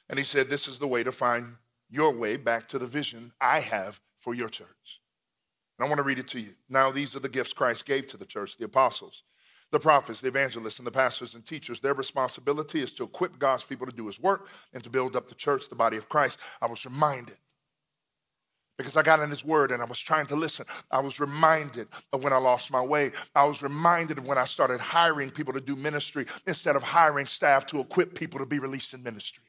And 0.09 0.17
he 0.17 0.25
said, 0.25 0.49
This 0.49 0.67
is 0.67 0.79
the 0.79 0.87
way 0.87 1.03
to 1.03 1.11
find 1.11 1.55
your 1.89 2.11
way 2.11 2.35
back 2.35 2.67
to 2.69 2.79
the 2.79 2.87
vision 2.87 3.31
I 3.39 3.59
have 3.59 3.99
for 4.17 4.33
your 4.33 4.49
church. 4.49 4.99
And 5.79 5.85
I 5.85 5.89
want 5.89 5.99
to 5.99 6.03
read 6.03 6.19
it 6.19 6.27
to 6.29 6.41
you. 6.41 6.55
Now, 6.67 6.91
these 6.91 7.15
are 7.15 7.21
the 7.21 7.29
gifts 7.29 7.53
Christ 7.53 7.85
gave 7.85 8.07
to 8.07 8.17
the 8.17 8.25
church 8.25 8.57
the 8.57 8.65
apostles, 8.65 9.23
the 9.71 9.79
prophets, 9.79 10.19
the 10.19 10.27
evangelists, 10.27 10.77
and 10.77 10.85
the 10.85 10.91
pastors 10.91 11.35
and 11.35 11.45
teachers. 11.45 11.79
Their 11.79 11.93
responsibility 11.93 12.81
is 12.81 12.93
to 12.95 13.05
equip 13.05 13.39
God's 13.39 13.63
people 13.63 13.87
to 13.87 13.95
do 13.95 14.05
his 14.07 14.19
work 14.19 14.49
and 14.73 14.83
to 14.83 14.89
build 14.89 15.15
up 15.15 15.29
the 15.29 15.35
church, 15.35 15.69
the 15.69 15.75
body 15.75 15.95
of 15.95 16.09
Christ. 16.09 16.37
I 16.61 16.67
was 16.67 16.83
reminded 16.83 17.37
because 18.77 18.97
I 18.97 19.03
got 19.03 19.21
in 19.21 19.29
his 19.29 19.45
word 19.45 19.71
and 19.71 19.81
I 19.81 19.85
was 19.85 19.99
trying 19.99 20.25
to 20.27 20.35
listen. 20.35 20.65
I 20.91 20.99
was 20.99 21.17
reminded 21.17 21.87
of 22.11 22.23
when 22.23 22.33
I 22.33 22.37
lost 22.37 22.71
my 22.71 22.81
way. 22.81 23.11
I 23.33 23.45
was 23.45 23.63
reminded 23.63 24.17
of 24.17 24.27
when 24.27 24.37
I 24.37 24.43
started 24.43 24.81
hiring 24.81 25.31
people 25.31 25.53
to 25.53 25.61
do 25.61 25.77
ministry 25.77 26.25
instead 26.45 26.75
of 26.75 26.83
hiring 26.83 27.25
staff 27.25 27.65
to 27.67 27.79
equip 27.79 28.15
people 28.15 28.39
to 28.39 28.45
be 28.45 28.59
released 28.59 28.93
in 28.93 29.01
ministry. 29.01 29.43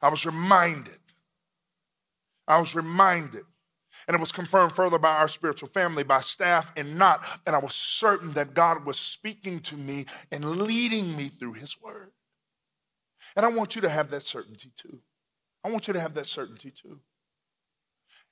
I 0.00 0.08
was 0.08 0.24
reminded. 0.24 1.00
I 2.48 2.60
was 2.60 2.74
reminded. 2.74 3.44
And 4.06 4.14
it 4.14 4.20
was 4.20 4.32
confirmed 4.32 4.72
further 4.72 4.98
by 4.98 5.16
our 5.16 5.28
spiritual 5.28 5.68
family, 5.68 6.04
by 6.04 6.20
staff 6.20 6.72
and 6.76 6.98
not. 6.98 7.24
And 7.46 7.56
I 7.56 7.58
was 7.58 7.74
certain 7.74 8.32
that 8.32 8.54
God 8.54 8.84
was 8.84 8.98
speaking 8.98 9.60
to 9.60 9.76
me 9.76 10.06
and 10.30 10.44
leading 10.56 11.16
me 11.16 11.28
through 11.28 11.54
his 11.54 11.80
word. 11.80 12.10
And 13.36 13.44
I 13.46 13.50
want 13.50 13.74
you 13.74 13.80
to 13.82 13.88
have 13.88 14.10
that 14.10 14.22
certainty 14.22 14.70
too. 14.76 15.00
I 15.64 15.70
want 15.70 15.88
you 15.88 15.94
to 15.94 16.00
have 16.00 16.14
that 16.14 16.26
certainty 16.26 16.70
too. 16.70 17.00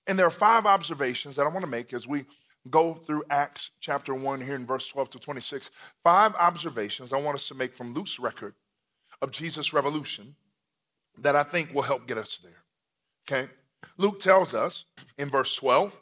And 0.07 0.19
there 0.19 0.27
are 0.27 0.31
five 0.31 0.67
observations 0.67 1.37
that 1.37 1.47
I 1.47 1.49
want 1.49 1.65
to 1.65 1.71
make 1.71 1.93
as 1.93 2.07
we 2.07 2.25
go 2.71 2.95
through 2.95 3.25
Acts 3.31 3.71
chapter 3.81 4.15
1 4.15 4.41
here 4.41 4.55
in 4.55 4.67
verse 4.67 4.87
12 4.89 5.11
to 5.11 5.19
26. 5.19 5.71
Five 6.05 6.35
observations 6.37 7.13
I 7.13 7.21
want 7.21 7.37
us 7.37 7.49
to 7.49 7.55
make 7.55 7.75
from 7.75 7.95
Luke's 7.95 8.19
record 8.19 8.55
of 9.21 9.31
Jesus' 9.31 9.73
revolution 9.73 10.35
that 11.19 11.37
I 11.37 11.43
think 11.43 11.75
will 11.75 11.83
help 11.83 12.07
get 12.07 12.19
us 12.19 12.39
there. 12.39 12.65
Okay? 13.27 13.51
Luke 13.97 14.21
tells 14.21 14.55
us 14.55 14.87
in 15.19 15.31
verse 15.31 15.55
12 15.57 15.97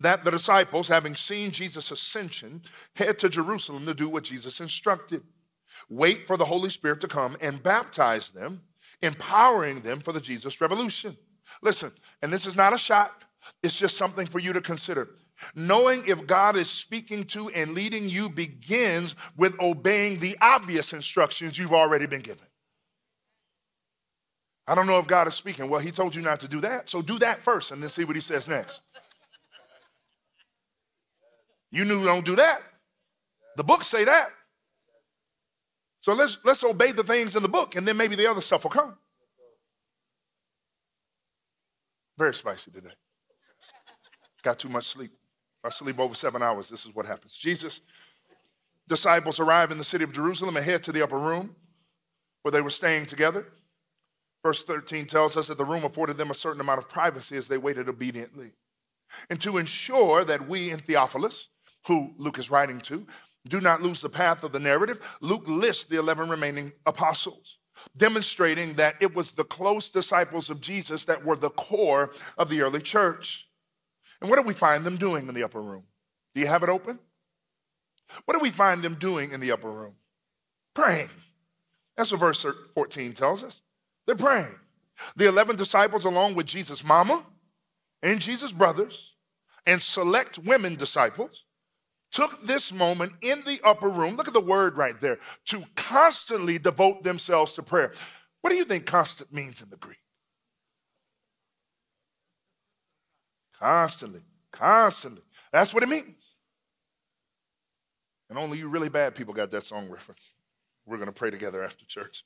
that 0.00 0.24
the 0.24 0.30
disciples, 0.30 0.88
having 0.88 1.14
seen 1.14 1.50
Jesus' 1.50 1.90
ascension, 1.90 2.62
head 2.96 3.18
to 3.20 3.28
Jerusalem 3.28 3.86
to 3.86 3.94
do 3.94 4.08
what 4.08 4.24
Jesus 4.24 4.60
instructed 4.60 5.22
wait 5.88 6.26
for 6.26 6.36
the 6.36 6.44
Holy 6.44 6.70
Spirit 6.70 7.00
to 7.00 7.08
come 7.08 7.36
and 7.40 7.62
baptize 7.62 8.32
them, 8.32 8.62
empowering 9.02 9.80
them 9.80 10.00
for 10.00 10.12
the 10.12 10.20
Jesus 10.20 10.60
revolution. 10.60 11.16
Listen, 11.62 11.92
and 12.22 12.32
this 12.32 12.46
is 12.46 12.56
not 12.56 12.72
a 12.72 12.78
shot, 12.78 13.24
it's 13.62 13.78
just 13.78 13.96
something 13.96 14.26
for 14.26 14.38
you 14.38 14.52
to 14.52 14.60
consider. 14.60 15.10
Knowing 15.54 16.04
if 16.06 16.26
God 16.26 16.56
is 16.56 16.70
speaking 16.70 17.24
to 17.24 17.48
and 17.50 17.74
leading 17.74 18.08
you 18.08 18.28
begins 18.28 19.16
with 19.36 19.58
obeying 19.60 20.18
the 20.18 20.36
obvious 20.40 20.92
instructions 20.92 21.58
you've 21.58 21.72
already 21.72 22.06
been 22.06 22.22
given. 22.22 22.46
I 24.66 24.74
don't 24.74 24.86
know 24.86 24.98
if 24.98 25.06
God 25.06 25.26
is 25.26 25.34
speaking. 25.34 25.68
Well, 25.68 25.80
he 25.80 25.90
told 25.90 26.14
you 26.14 26.22
not 26.22 26.40
to 26.40 26.48
do 26.48 26.60
that, 26.60 26.88
so 26.88 27.02
do 27.02 27.18
that 27.18 27.40
first 27.40 27.72
and 27.72 27.82
then 27.82 27.90
see 27.90 28.04
what 28.04 28.16
he 28.16 28.22
says 28.22 28.46
next. 28.46 28.82
You 31.70 31.84
knew 31.84 32.04
don't 32.04 32.24
do 32.24 32.36
that. 32.36 32.60
The 33.56 33.64
books 33.64 33.86
say 33.86 34.04
that. 34.04 34.28
So 36.00 36.12
let's 36.12 36.38
let's 36.44 36.62
obey 36.64 36.92
the 36.92 37.02
things 37.02 37.36
in 37.36 37.42
the 37.42 37.48
book 37.48 37.76
and 37.76 37.86
then 37.86 37.96
maybe 37.96 38.16
the 38.16 38.30
other 38.30 38.40
stuff 38.40 38.64
will 38.64 38.70
come. 38.70 38.96
Very 42.18 42.34
spicy 42.34 42.70
today. 42.70 42.90
Got 44.42 44.58
too 44.58 44.68
much 44.68 44.84
sleep. 44.84 45.12
If 45.58 45.64
I 45.64 45.70
sleep 45.70 45.98
over 45.98 46.14
seven 46.14 46.42
hours, 46.42 46.68
this 46.68 46.84
is 46.84 46.94
what 46.94 47.06
happens. 47.06 47.36
Jesus' 47.36 47.80
disciples 48.88 49.40
arrive 49.40 49.70
in 49.70 49.78
the 49.78 49.84
city 49.84 50.04
of 50.04 50.12
Jerusalem 50.12 50.56
and 50.56 50.64
head 50.64 50.82
to 50.84 50.92
the 50.92 51.02
upper 51.02 51.18
room 51.18 51.54
where 52.42 52.52
they 52.52 52.60
were 52.60 52.70
staying 52.70 53.06
together. 53.06 53.46
Verse 54.42 54.62
13 54.62 55.06
tells 55.06 55.36
us 55.36 55.46
that 55.46 55.58
the 55.58 55.64
room 55.64 55.84
afforded 55.84 56.18
them 56.18 56.30
a 56.30 56.34
certain 56.34 56.60
amount 56.60 56.78
of 56.78 56.88
privacy 56.88 57.36
as 57.36 57.48
they 57.48 57.58
waited 57.58 57.88
obediently. 57.88 58.52
And 59.30 59.40
to 59.42 59.58
ensure 59.58 60.24
that 60.24 60.48
we 60.48 60.70
in 60.70 60.78
Theophilus, 60.78 61.48
who 61.86 62.14
Luke 62.16 62.38
is 62.38 62.50
writing 62.50 62.80
to, 62.80 63.06
do 63.46 63.60
not 63.60 63.82
lose 63.82 64.00
the 64.00 64.08
path 64.08 64.44
of 64.44 64.52
the 64.52 64.60
narrative, 64.60 65.18
Luke 65.20 65.44
lists 65.46 65.84
the 65.84 65.98
11 65.98 66.28
remaining 66.28 66.72
apostles, 66.86 67.58
demonstrating 67.96 68.74
that 68.74 68.94
it 69.00 69.14
was 69.14 69.32
the 69.32 69.44
close 69.44 69.90
disciples 69.90 70.50
of 70.50 70.60
Jesus 70.60 71.04
that 71.04 71.24
were 71.24 71.36
the 71.36 71.50
core 71.50 72.12
of 72.38 72.48
the 72.48 72.62
early 72.62 72.80
church. 72.80 73.48
And 74.20 74.30
what 74.30 74.40
do 74.40 74.46
we 74.46 74.54
find 74.54 74.84
them 74.84 74.96
doing 74.96 75.28
in 75.28 75.34
the 75.34 75.42
upper 75.42 75.60
room? 75.60 75.84
Do 76.34 76.40
you 76.40 76.46
have 76.46 76.62
it 76.62 76.68
open? 76.68 76.98
What 78.24 78.34
do 78.34 78.40
we 78.40 78.50
find 78.50 78.82
them 78.82 78.94
doing 78.94 79.32
in 79.32 79.40
the 79.40 79.52
upper 79.52 79.70
room? 79.70 79.96
Praying. 80.74 81.08
That's 81.96 82.10
what 82.10 82.20
verse 82.20 82.46
14 82.74 83.12
tells 83.12 83.42
us. 83.42 83.60
They're 84.06 84.16
praying. 84.16 84.54
The 85.16 85.28
11 85.28 85.56
disciples, 85.56 86.04
along 86.04 86.34
with 86.34 86.46
Jesus' 86.46 86.84
mama 86.84 87.24
and 88.02 88.20
Jesus' 88.20 88.52
brothers 88.52 89.14
and 89.66 89.80
select 89.80 90.38
women 90.38 90.76
disciples, 90.76 91.44
took 92.10 92.42
this 92.42 92.72
moment 92.72 93.12
in 93.22 93.42
the 93.46 93.60
upper 93.64 93.88
room. 93.88 94.16
Look 94.16 94.28
at 94.28 94.34
the 94.34 94.40
word 94.40 94.76
right 94.76 95.00
there 95.00 95.18
to 95.46 95.64
constantly 95.74 96.58
devote 96.58 97.02
themselves 97.02 97.54
to 97.54 97.62
prayer. 97.62 97.92
What 98.42 98.50
do 98.50 98.56
you 98.56 98.64
think 98.64 98.86
constant 98.86 99.32
means 99.32 99.62
in 99.62 99.70
the 99.70 99.76
Greek? 99.76 99.96
Constantly, 103.58 104.22
constantly. 104.50 105.22
That's 105.52 105.72
what 105.72 105.82
it 105.82 105.88
means. 105.88 106.34
And 108.28 108.38
only 108.38 108.58
you 108.58 108.68
really 108.68 108.88
bad 108.88 109.14
people 109.14 109.34
got 109.34 109.50
that 109.52 109.62
song 109.62 109.88
reference. 109.88 110.34
We're 110.84 110.96
going 110.96 111.06
to 111.06 111.12
pray 111.12 111.30
together 111.30 111.62
after 111.62 111.84
church 111.86 112.24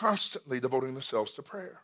constantly 0.00 0.60
devoting 0.60 0.94
themselves 0.94 1.32
to 1.32 1.42
prayer. 1.42 1.82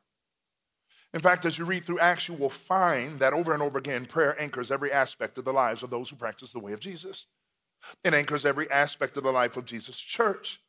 In 1.13 1.21
fact, 1.21 1.45
as 1.45 1.59
you 1.59 1.65
read 1.65 1.85
through 1.85 2.01
Acts, 2.01 2.29
you 2.29 2.35
will 2.35 2.51
find 2.51 3.21
that 3.21 3.33
over 3.33 3.53
and 3.53 3.63
over 3.63 3.79
again, 3.79 4.07
prayer 4.07 4.35
anchors 4.41 4.71
every 4.71 4.91
aspect 4.91 5.39
of 5.39 5.45
the 5.45 5.53
lives 5.53 5.83
of 5.83 5.91
those 5.91 6.09
who 6.09 6.17
practice 6.17 6.53
the 6.53 6.59
way 6.59 6.73
of 6.73 6.81
Jesus. 6.81 7.27
It 8.03 8.15
anchors 8.15 8.47
every 8.47 8.71
aspect 8.71 9.17
of 9.17 9.23
the 9.23 9.31
life 9.31 9.57
of 9.57 9.67
Jesus' 9.67 9.99
church. 9.99 10.61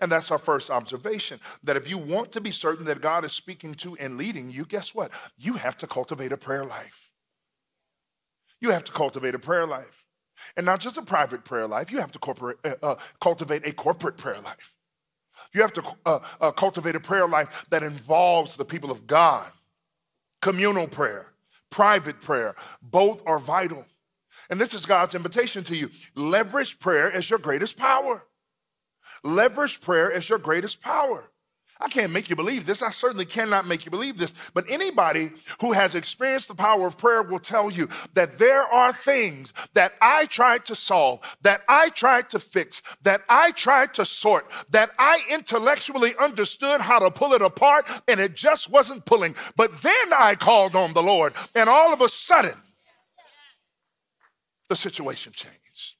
And 0.00 0.10
that's 0.10 0.30
our 0.30 0.38
first 0.38 0.70
observation 0.70 1.40
that 1.62 1.76
if 1.76 1.88
you 1.88 1.98
want 1.98 2.32
to 2.32 2.40
be 2.40 2.50
certain 2.50 2.86
that 2.86 3.00
God 3.00 3.24
is 3.24 3.32
speaking 3.32 3.74
to 3.76 3.96
and 3.96 4.16
leading 4.16 4.50
you, 4.50 4.64
guess 4.64 4.94
what? 4.94 5.10
You 5.38 5.54
have 5.54 5.76
to 5.78 5.86
cultivate 5.86 6.32
a 6.32 6.36
prayer 6.36 6.64
life. 6.64 7.10
You 8.60 8.70
have 8.70 8.84
to 8.84 8.92
cultivate 8.92 9.34
a 9.34 9.38
prayer 9.38 9.66
life. 9.66 10.04
And 10.56 10.66
not 10.66 10.80
just 10.80 10.96
a 10.96 11.02
private 11.02 11.44
prayer 11.44 11.66
life, 11.66 11.90
you 11.90 12.00
have 12.00 12.12
to 12.12 12.56
uh, 12.64 12.74
uh, 12.82 12.94
cultivate 13.20 13.66
a 13.66 13.72
corporate 13.72 14.16
prayer 14.16 14.40
life. 14.40 14.75
You 15.52 15.62
have 15.62 15.72
to 15.74 15.82
uh, 16.04 16.18
uh, 16.40 16.50
cultivate 16.52 16.96
a 16.96 17.00
prayer 17.00 17.26
life 17.26 17.66
that 17.70 17.82
involves 17.82 18.56
the 18.56 18.64
people 18.64 18.90
of 18.90 19.06
God. 19.06 19.50
Communal 20.42 20.86
prayer, 20.86 21.32
private 21.70 22.20
prayer, 22.20 22.54
both 22.82 23.22
are 23.26 23.38
vital. 23.38 23.84
And 24.50 24.60
this 24.60 24.74
is 24.74 24.86
God's 24.86 25.14
invitation 25.14 25.64
to 25.64 25.76
you. 25.76 25.90
Leverage 26.14 26.78
prayer 26.78 27.10
as 27.10 27.28
your 27.28 27.38
greatest 27.38 27.76
power. 27.76 28.24
Leverage 29.24 29.80
prayer 29.80 30.12
as 30.12 30.28
your 30.28 30.38
greatest 30.38 30.80
power. 30.80 31.30
I 31.80 31.88
can't 31.88 32.12
make 32.12 32.30
you 32.30 32.36
believe 32.36 32.64
this. 32.64 32.82
I 32.82 32.90
certainly 32.90 33.26
cannot 33.26 33.66
make 33.66 33.84
you 33.84 33.90
believe 33.90 34.16
this. 34.16 34.34
But 34.54 34.64
anybody 34.68 35.30
who 35.60 35.72
has 35.72 35.94
experienced 35.94 36.48
the 36.48 36.54
power 36.54 36.86
of 36.86 36.96
prayer 36.96 37.22
will 37.22 37.38
tell 37.38 37.70
you 37.70 37.88
that 38.14 38.38
there 38.38 38.62
are 38.62 38.92
things 38.92 39.52
that 39.74 39.94
I 40.00 40.26
tried 40.26 40.64
to 40.66 40.74
solve, 40.74 41.20
that 41.42 41.62
I 41.68 41.90
tried 41.90 42.30
to 42.30 42.38
fix, 42.38 42.82
that 43.02 43.22
I 43.28 43.50
tried 43.52 43.92
to 43.94 44.04
sort, 44.06 44.50
that 44.70 44.90
I 44.98 45.20
intellectually 45.30 46.14
understood 46.18 46.80
how 46.80 46.98
to 46.98 47.10
pull 47.10 47.32
it 47.34 47.42
apart, 47.42 47.86
and 48.08 48.20
it 48.20 48.34
just 48.34 48.70
wasn't 48.70 49.04
pulling. 49.04 49.34
But 49.56 49.82
then 49.82 50.12
I 50.14 50.34
called 50.34 50.74
on 50.74 50.94
the 50.94 51.02
Lord, 51.02 51.34
and 51.54 51.68
all 51.68 51.92
of 51.92 52.00
a 52.00 52.08
sudden, 52.08 52.54
the 54.68 54.76
situation 54.76 55.32
changed. 55.34 55.94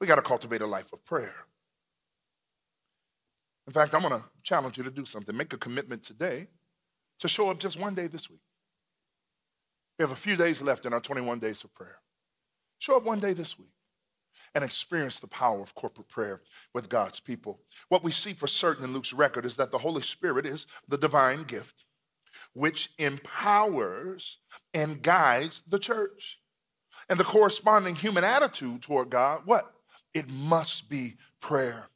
We 0.00 0.06
got 0.06 0.16
to 0.16 0.22
cultivate 0.22 0.60
a 0.60 0.66
life 0.66 0.92
of 0.92 1.04
prayer. 1.04 1.46
In 3.66 3.72
fact, 3.72 3.94
I'm 3.94 4.02
going 4.02 4.20
to 4.20 4.24
challenge 4.42 4.78
you 4.78 4.84
to 4.84 4.90
do 4.90 5.04
something. 5.04 5.36
Make 5.36 5.52
a 5.52 5.58
commitment 5.58 6.02
today 6.02 6.48
to 7.20 7.28
show 7.28 7.50
up 7.50 7.58
just 7.58 7.80
one 7.80 7.94
day 7.94 8.06
this 8.06 8.28
week. 8.28 8.40
We 9.98 10.02
have 10.02 10.12
a 10.12 10.16
few 10.16 10.36
days 10.36 10.60
left 10.60 10.86
in 10.86 10.92
our 10.92 11.00
21 11.00 11.38
days 11.38 11.64
of 11.64 11.74
prayer. 11.74 11.98
Show 12.78 12.96
up 12.96 13.04
one 13.04 13.20
day 13.20 13.32
this 13.32 13.58
week 13.58 13.70
and 14.54 14.62
experience 14.62 15.20
the 15.20 15.26
power 15.26 15.60
of 15.60 15.74
corporate 15.74 16.08
prayer 16.08 16.40
with 16.74 16.88
God's 16.88 17.20
people. 17.20 17.60
What 17.88 18.04
we 18.04 18.10
see 18.10 18.32
for 18.32 18.46
certain 18.46 18.84
in 18.84 18.92
Luke's 18.92 19.12
record 19.12 19.46
is 19.46 19.56
that 19.56 19.70
the 19.70 19.78
Holy 19.78 20.02
Spirit 20.02 20.46
is 20.46 20.66
the 20.88 20.98
divine 20.98 21.44
gift 21.44 21.84
which 22.52 22.90
empowers 22.98 24.38
and 24.72 25.02
guides 25.02 25.62
the 25.62 25.78
church. 25.78 26.40
And 27.08 27.18
the 27.18 27.24
corresponding 27.24 27.96
human 27.96 28.24
attitude 28.24 28.82
toward 28.82 29.10
God, 29.10 29.42
what? 29.44 29.72
It 30.14 30.28
must 30.28 30.88
be 30.88 31.14
prayer. 31.40 31.88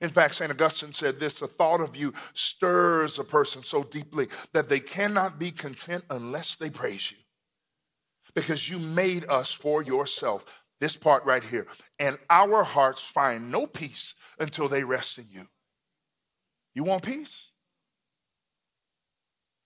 In 0.00 0.10
fact, 0.10 0.36
St. 0.36 0.50
Augustine 0.50 0.92
said 0.92 1.18
this 1.18 1.40
the 1.40 1.46
thought 1.46 1.80
of 1.80 1.96
you 1.96 2.14
stirs 2.32 3.18
a 3.18 3.24
person 3.24 3.62
so 3.62 3.82
deeply 3.82 4.28
that 4.52 4.68
they 4.68 4.80
cannot 4.80 5.38
be 5.38 5.50
content 5.50 6.04
unless 6.10 6.56
they 6.56 6.70
praise 6.70 7.10
you. 7.10 7.18
Because 8.34 8.68
you 8.70 8.78
made 8.78 9.24
us 9.28 9.52
for 9.52 9.82
yourself. 9.82 10.64
This 10.80 10.96
part 10.96 11.24
right 11.24 11.42
here. 11.42 11.66
And 11.98 12.18
our 12.30 12.62
hearts 12.62 13.00
find 13.00 13.50
no 13.50 13.66
peace 13.66 14.14
until 14.38 14.68
they 14.68 14.84
rest 14.84 15.18
in 15.18 15.24
you. 15.32 15.42
You 16.74 16.84
want 16.84 17.02
peace? 17.02 17.50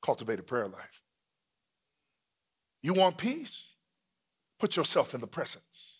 Cultivate 0.02 0.38
a 0.38 0.42
prayer 0.42 0.68
life. 0.68 1.02
You 2.82 2.94
want 2.94 3.18
peace? 3.18 3.74
Put 4.58 4.76
yourself 4.76 5.14
in 5.14 5.20
the 5.20 5.26
presence. 5.26 5.91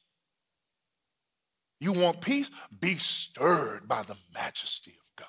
You 1.82 1.92
want 1.92 2.20
peace? 2.20 2.48
Be 2.80 2.94
stirred 2.94 3.88
by 3.88 4.04
the 4.04 4.14
majesty 4.32 4.92
of 4.92 5.16
God. 5.16 5.26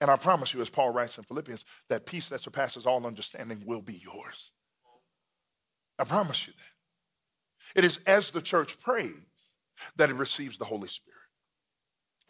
And 0.00 0.08
I 0.08 0.14
promise 0.14 0.54
you, 0.54 0.60
as 0.60 0.70
Paul 0.70 0.90
writes 0.90 1.18
in 1.18 1.24
Philippians, 1.24 1.64
that 1.88 2.06
peace 2.06 2.28
that 2.28 2.40
surpasses 2.40 2.86
all 2.86 3.04
understanding 3.04 3.64
will 3.66 3.82
be 3.82 4.00
yours. 4.00 4.52
I 5.98 6.04
promise 6.04 6.46
you 6.46 6.52
that. 6.52 7.80
It 7.80 7.84
is 7.84 7.98
as 8.06 8.30
the 8.30 8.40
church 8.40 8.78
prays 8.78 9.10
that 9.96 10.10
it 10.10 10.14
receives 10.14 10.58
the 10.58 10.64
Holy 10.64 10.86
Spirit. 10.86 11.18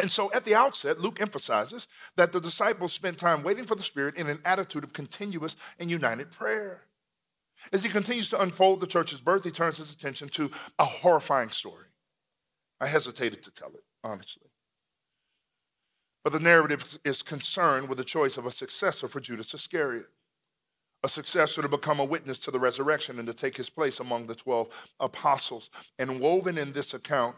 And 0.01 0.11
so 0.11 0.33
at 0.33 0.47
the 0.47 0.55
outset, 0.55 0.99
Luke 0.99 1.21
emphasizes 1.21 1.87
that 2.17 2.33
the 2.33 2.41
disciples 2.41 2.95
spent 2.95 3.19
time 3.19 3.43
waiting 3.43 3.67
for 3.67 3.75
the 3.75 3.83
Spirit 3.83 4.15
in 4.15 4.31
an 4.31 4.41
attitude 4.43 4.85
of 4.85 4.95
continuous 4.95 5.55
and 5.79 5.91
united 5.91 6.31
prayer. 6.31 6.85
As 7.75 7.83
he 7.83 7.91
continues 7.91 8.31
to 8.31 8.41
unfold 8.41 8.81
the 8.81 8.87
church's 8.87 9.21
birth, 9.21 9.45
he 9.45 9.51
turns 9.51 9.77
his 9.77 9.93
attention 9.93 10.31
to 10.31 10.51
a 10.79 10.87
horrifying 10.87 11.51
story. 11.51 11.89
I 12.81 12.87
hesitated 12.87 13.43
to 13.43 13.51
tell 13.51 13.71
it, 13.71 13.85
honestly. 14.03 14.51
But 16.23 16.33
the 16.33 16.41
narrative 16.41 16.99
is 17.05 17.23
concerned 17.23 17.89
with 17.89 17.99
the 17.99 18.05
choice 18.05 18.37
of 18.37 18.47
a 18.47 18.51
successor 18.51 19.09
for 19.09 19.21
Judas 19.21 19.53
Iscariot, 19.53 20.07
a 21.03 21.09
successor 21.09 21.61
to 21.61 21.69
become 21.69 22.01
a 22.01 22.05
witness 22.05 22.41
to 22.41 22.51
the 22.51 22.59
resurrection 22.59 23.19
and 23.19 23.27
to 23.27 23.35
take 23.35 23.57
his 23.57 23.69
place 23.69 24.01
among 24.01 24.27
the 24.27 24.35
12 24.35 24.95
apostles. 25.01 25.69
And 25.99 26.21
woven 26.21 26.57
in 26.57 26.73
this 26.73 26.95
account 26.95 27.37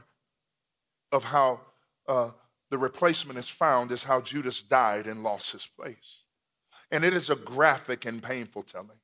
of 1.11 1.25
how 1.25 1.61
uh, 2.07 2.31
the 2.71 2.79
replacement 2.79 3.39
is 3.39 3.49
found 3.49 3.91
is 3.91 4.05
how 4.05 4.21
Judas 4.21 4.63
died 4.63 5.07
and 5.07 5.25
lost 5.25 5.53
his 5.53 5.67
place. 5.67 6.23
And 6.93 7.05
it 7.05 7.13
is 7.13 7.29
a 7.29 7.37
graphic 7.37 8.05
and 8.05 8.23
painful 8.23 8.63
telling 8.63 9.01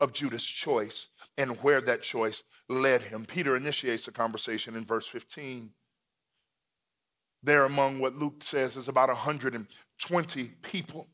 of 0.00 0.12
Judas' 0.12 0.44
choice 0.44 1.08
and 1.38 1.62
where 1.62 1.80
that 1.80 2.02
choice 2.02 2.42
led 2.68 3.02
him. 3.02 3.24
Peter 3.24 3.56
initiates 3.56 4.06
the 4.06 4.12
conversation 4.12 4.76
in 4.76 4.84
verse 4.84 5.06
15. 5.06 5.70
There, 7.42 7.64
among 7.64 7.98
what 7.98 8.14
Luke 8.14 8.42
says 8.42 8.76
is 8.76 8.88
about 8.88 9.08
120 9.08 10.44
people. 10.62 11.06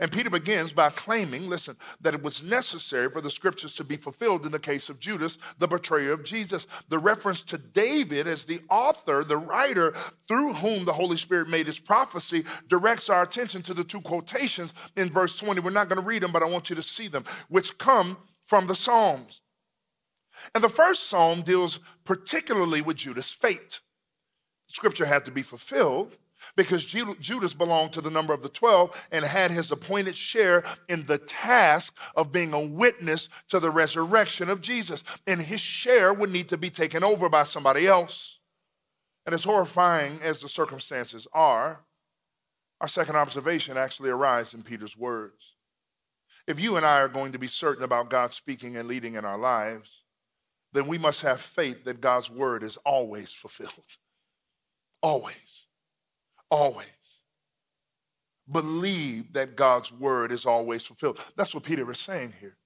And 0.00 0.10
Peter 0.10 0.30
begins 0.30 0.72
by 0.72 0.90
claiming, 0.90 1.48
listen, 1.48 1.76
that 2.00 2.14
it 2.14 2.22
was 2.22 2.42
necessary 2.42 3.08
for 3.10 3.20
the 3.20 3.30
scriptures 3.30 3.76
to 3.76 3.84
be 3.84 3.96
fulfilled 3.96 4.44
in 4.44 4.52
the 4.52 4.58
case 4.58 4.88
of 4.88 4.98
Judas, 4.98 5.38
the 5.58 5.68
betrayer 5.68 6.12
of 6.12 6.24
Jesus. 6.24 6.66
The 6.88 6.98
reference 6.98 7.44
to 7.44 7.58
David 7.58 8.26
as 8.26 8.44
the 8.44 8.60
author, 8.70 9.22
the 9.22 9.36
writer 9.36 9.94
through 10.26 10.54
whom 10.54 10.84
the 10.84 10.92
Holy 10.92 11.16
Spirit 11.16 11.48
made 11.48 11.66
his 11.66 11.78
prophecy 11.78 12.44
directs 12.66 13.08
our 13.08 13.22
attention 13.22 13.62
to 13.62 13.74
the 13.74 13.84
two 13.84 14.00
quotations 14.00 14.74
in 14.96 15.10
verse 15.10 15.36
20. 15.38 15.60
We're 15.60 15.70
not 15.70 15.88
going 15.88 16.00
to 16.00 16.06
read 16.06 16.22
them, 16.22 16.32
but 16.32 16.42
I 16.42 16.48
want 16.48 16.70
you 16.70 16.76
to 16.76 16.82
see 16.82 17.08
them, 17.08 17.24
which 17.48 17.78
come 17.78 18.16
from 18.42 18.66
the 18.66 18.74
Psalms. 18.74 19.42
And 20.54 20.64
the 20.64 20.68
first 20.68 21.04
psalm 21.04 21.42
deals 21.42 21.80
particularly 22.04 22.82
with 22.82 22.96
Judas' 22.96 23.30
fate. 23.30 23.80
Scripture 24.68 25.06
had 25.06 25.24
to 25.26 25.30
be 25.30 25.42
fulfilled 25.42 26.16
because 26.56 26.84
Judas 26.84 27.54
belonged 27.54 27.92
to 27.94 28.00
the 28.00 28.10
number 28.10 28.32
of 28.32 28.42
the 28.42 28.48
12 28.48 29.08
and 29.12 29.24
had 29.24 29.50
his 29.50 29.70
appointed 29.70 30.16
share 30.16 30.64
in 30.88 31.06
the 31.06 31.18
task 31.18 31.96
of 32.14 32.32
being 32.32 32.52
a 32.52 32.60
witness 32.60 33.28
to 33.48 33.60
the 33.60 33.70
resurrection 33.70 34.50
of 34.50 34.60
Jesus. 34.60 35.04
And 35.26 35.40
his 35.40 35.60
share 35.60 36.12
would 36.12 36.30
need 36.30 36.48
to 36.48 36.58
be 36.58 36.70
taken 36.70 37.02
over 37.02 37.28
by 37.28 37.44
somebody 37.44 37.86
else. 37.86 38.40
And 39.24 39.34
as 39.34 39.44
horrifying 39.44 40.20
as 40.22 40.40
the 40.40 40.48
circumstances 40.48 41.26
are, 41.32 41.84
our 42.80 42.88
second 42.88 43.16
observation 43.16 43.78
actually 43.78 44.10
arises 44.10 44.52
in 44.52 44.62
Peter's 44.62 44.98
words. 44.98 45.54
If 46.46 46.60
you 46.60 46.76
and 46.76 46.84
I 46.84 47.00
are 47.00 47.08
going 47.08 47.32
to 47.32 47.38
be 47.38 47.46
certain 47.46 47.84
about 47.84 48.10
God 48.10 48.34
speaking 48.34 48.76
and 48.76 48.86
leading 48.86 49.14
in 49.14 49.24
our 49.24 49.38
lives, 49.38 50.03
then 50.74 50.86
we 50.86 50.98
must 50.98 51.22
have 51.22 51.40
faith 51.40 51.84
that 51.84 52.00
God's 52.00 52.30
word 52.30 52.62
is 52.62 52.76
always 52.78 53.32
fulfilled. 53.32 53.70
Always. 55.02 55.66
Always. 56.50 57.20
Believe 58.50 59.34
that 59.34 59.54
God's 59.54 59.92
word 59.92 60.32
is 60.32 60.46
always 60.46 60.84
fulfilled. 60.84 61.18
That's 61.36 61.54
what 61.54 61.62
Peter 61.62 61.90
is 61.90 61.98
saying 61.98 62.32
here 62.40 62.56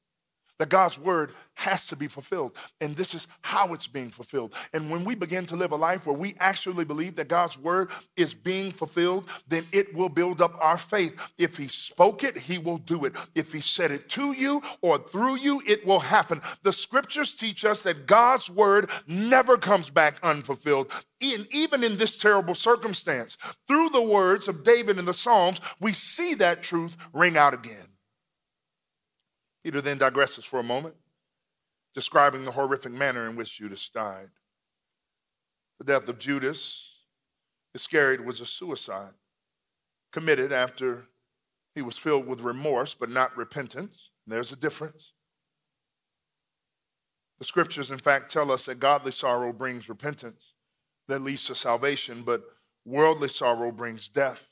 that 0.58 0.68
God's 0.68 0.98
word 0.98 1.32
has 1.54 1.86
to 1.86 1.96
be 1.96 2.08
fulfilled. 2.08 2.52
And 2.80 2.96
this 2.96 3.14
is 3.14 3.26
how 3.42 3.72
it's 3.72 3.86
being 3.86 4.10
fulfilled. 4.10 4.54
And 4.72 4.90
when 4.90 5.04
we 5.04 5.14
begin 5.14 5.46
to 5.46 5.56
live 5.56 5.72
a 5.72 5.76
life 5.76 6.06
where 6.06 6.16
we 6.16 6.34
actually 6.38 6.84
believe 6.84 7.16
that 7.16 7.28
God's 7.28 7.58
word 7.58 7.90
is 8.16 8.34
being 8.34 8.72
fulfilled, 8.72 9.28
then 9.48 9.66
it 9.72 9.94
will 9.94 10.08
build 10.08 10.40
up 10.40 10.54
our 10.60 10.76
faith. 10.76 11.32
If 11.38 11.56
He 11.56 11.68
spoke 11.68 12.22
it, 12.22 12.38
He 12.38 12.58
will 12.58 12.78
do 12.78 13.04
it. 13.04 13.14
If 13.34 13.52
He 13.52 13.60
said 13.60 13.90
it 13.90 14.08
to 14.10 14.32
you 14.32 14.62
or 14.82 14.98
through 14.98 15.36
you, 15.36 15.62
it 15.66 15.86
will 15.86 16.00
happen. 16.00 16.40
The 16.62 16.72
scriptures 16.72 17.34
teach 17.34 17.64
us 17.64 17.82
that 17.82 18.06
God's 18.06 18.50
word 18.50 18.90
never 19.06 19.56
comes 19.56 19.90
back 19.90 20.18
unfulfilled. 20.22 20.92
In, 21.20 21.46
even 21.50 21.82
in 21.82 21.98
this 21.98 22.18
terrible 22.18 22.54
circumstance, 22.54 23.36
through 23.66 23.90
the 23.90 24.02
words 24.02 24.46
of 24.46 24.62
David 24.62 24.98
in 24.98 25.04
the 25.04 25.14
Psalms, 25.14 25.60
we 25.80 25.92
see 25.92 26.34
that 26.34 26.62
truth 26.62 26.96
ring 27.12 27.36
out 27.36 27.54
again. 27.54 27.97
Peter 29.68 29.82
then 29.82 29.98
digresses 29.98 30.46
for 30.46 30.58
a 30.58 30.62
moment, 30.62 30.94
describing 31.92 32.42
the 32.42 32.52
horrific 32.52 32.90
manner 32.90 33.28
in 33.28 33.36
which 33.36 33.58
Judas 33.58 33.90
died. 33.90 34.30
The 35.78 35.84
death 35.84 36.08
of 36.08 36.18
Judas 36.18 37.04
Iscariot 37.74 38.24
was 38.24 38.40
a 38.40 38.46
suicide 38.46 39.12
committed 40.10 40.52
after 40.52 41.08
He 41.74 41.82
was 41.82 41.98
filled 41.98 42.26
with 42.26 42.40
remorse, 42.40 42.94
but 42.94 43.10
not 43.10 43.36
repentance. 43.36 44.08
There's 44.26 44.52
a 44.52 44.56
difference. 44.56 45.12
The 47.38 47.44
scriptures, 47.44 47.90
in 47.90 47.98
fact, 47.98 48.32
tell 48.32 48.50
us 48.50 48.64
that 48.64 48.80
godly 48.80 49.12
sorrow 49.12 49.52
brings 49.52 49.90
repentance 49.90 50.54
that 51.08 51.20
leads 51.20 51.46
to 51.48 51.54
salvation, 51.54 52.22
but 52.22 52.42
worldly 52.86 53.28
sorrow 53.28 53.70
brings 53.70 54.08
death. 54.08 54.50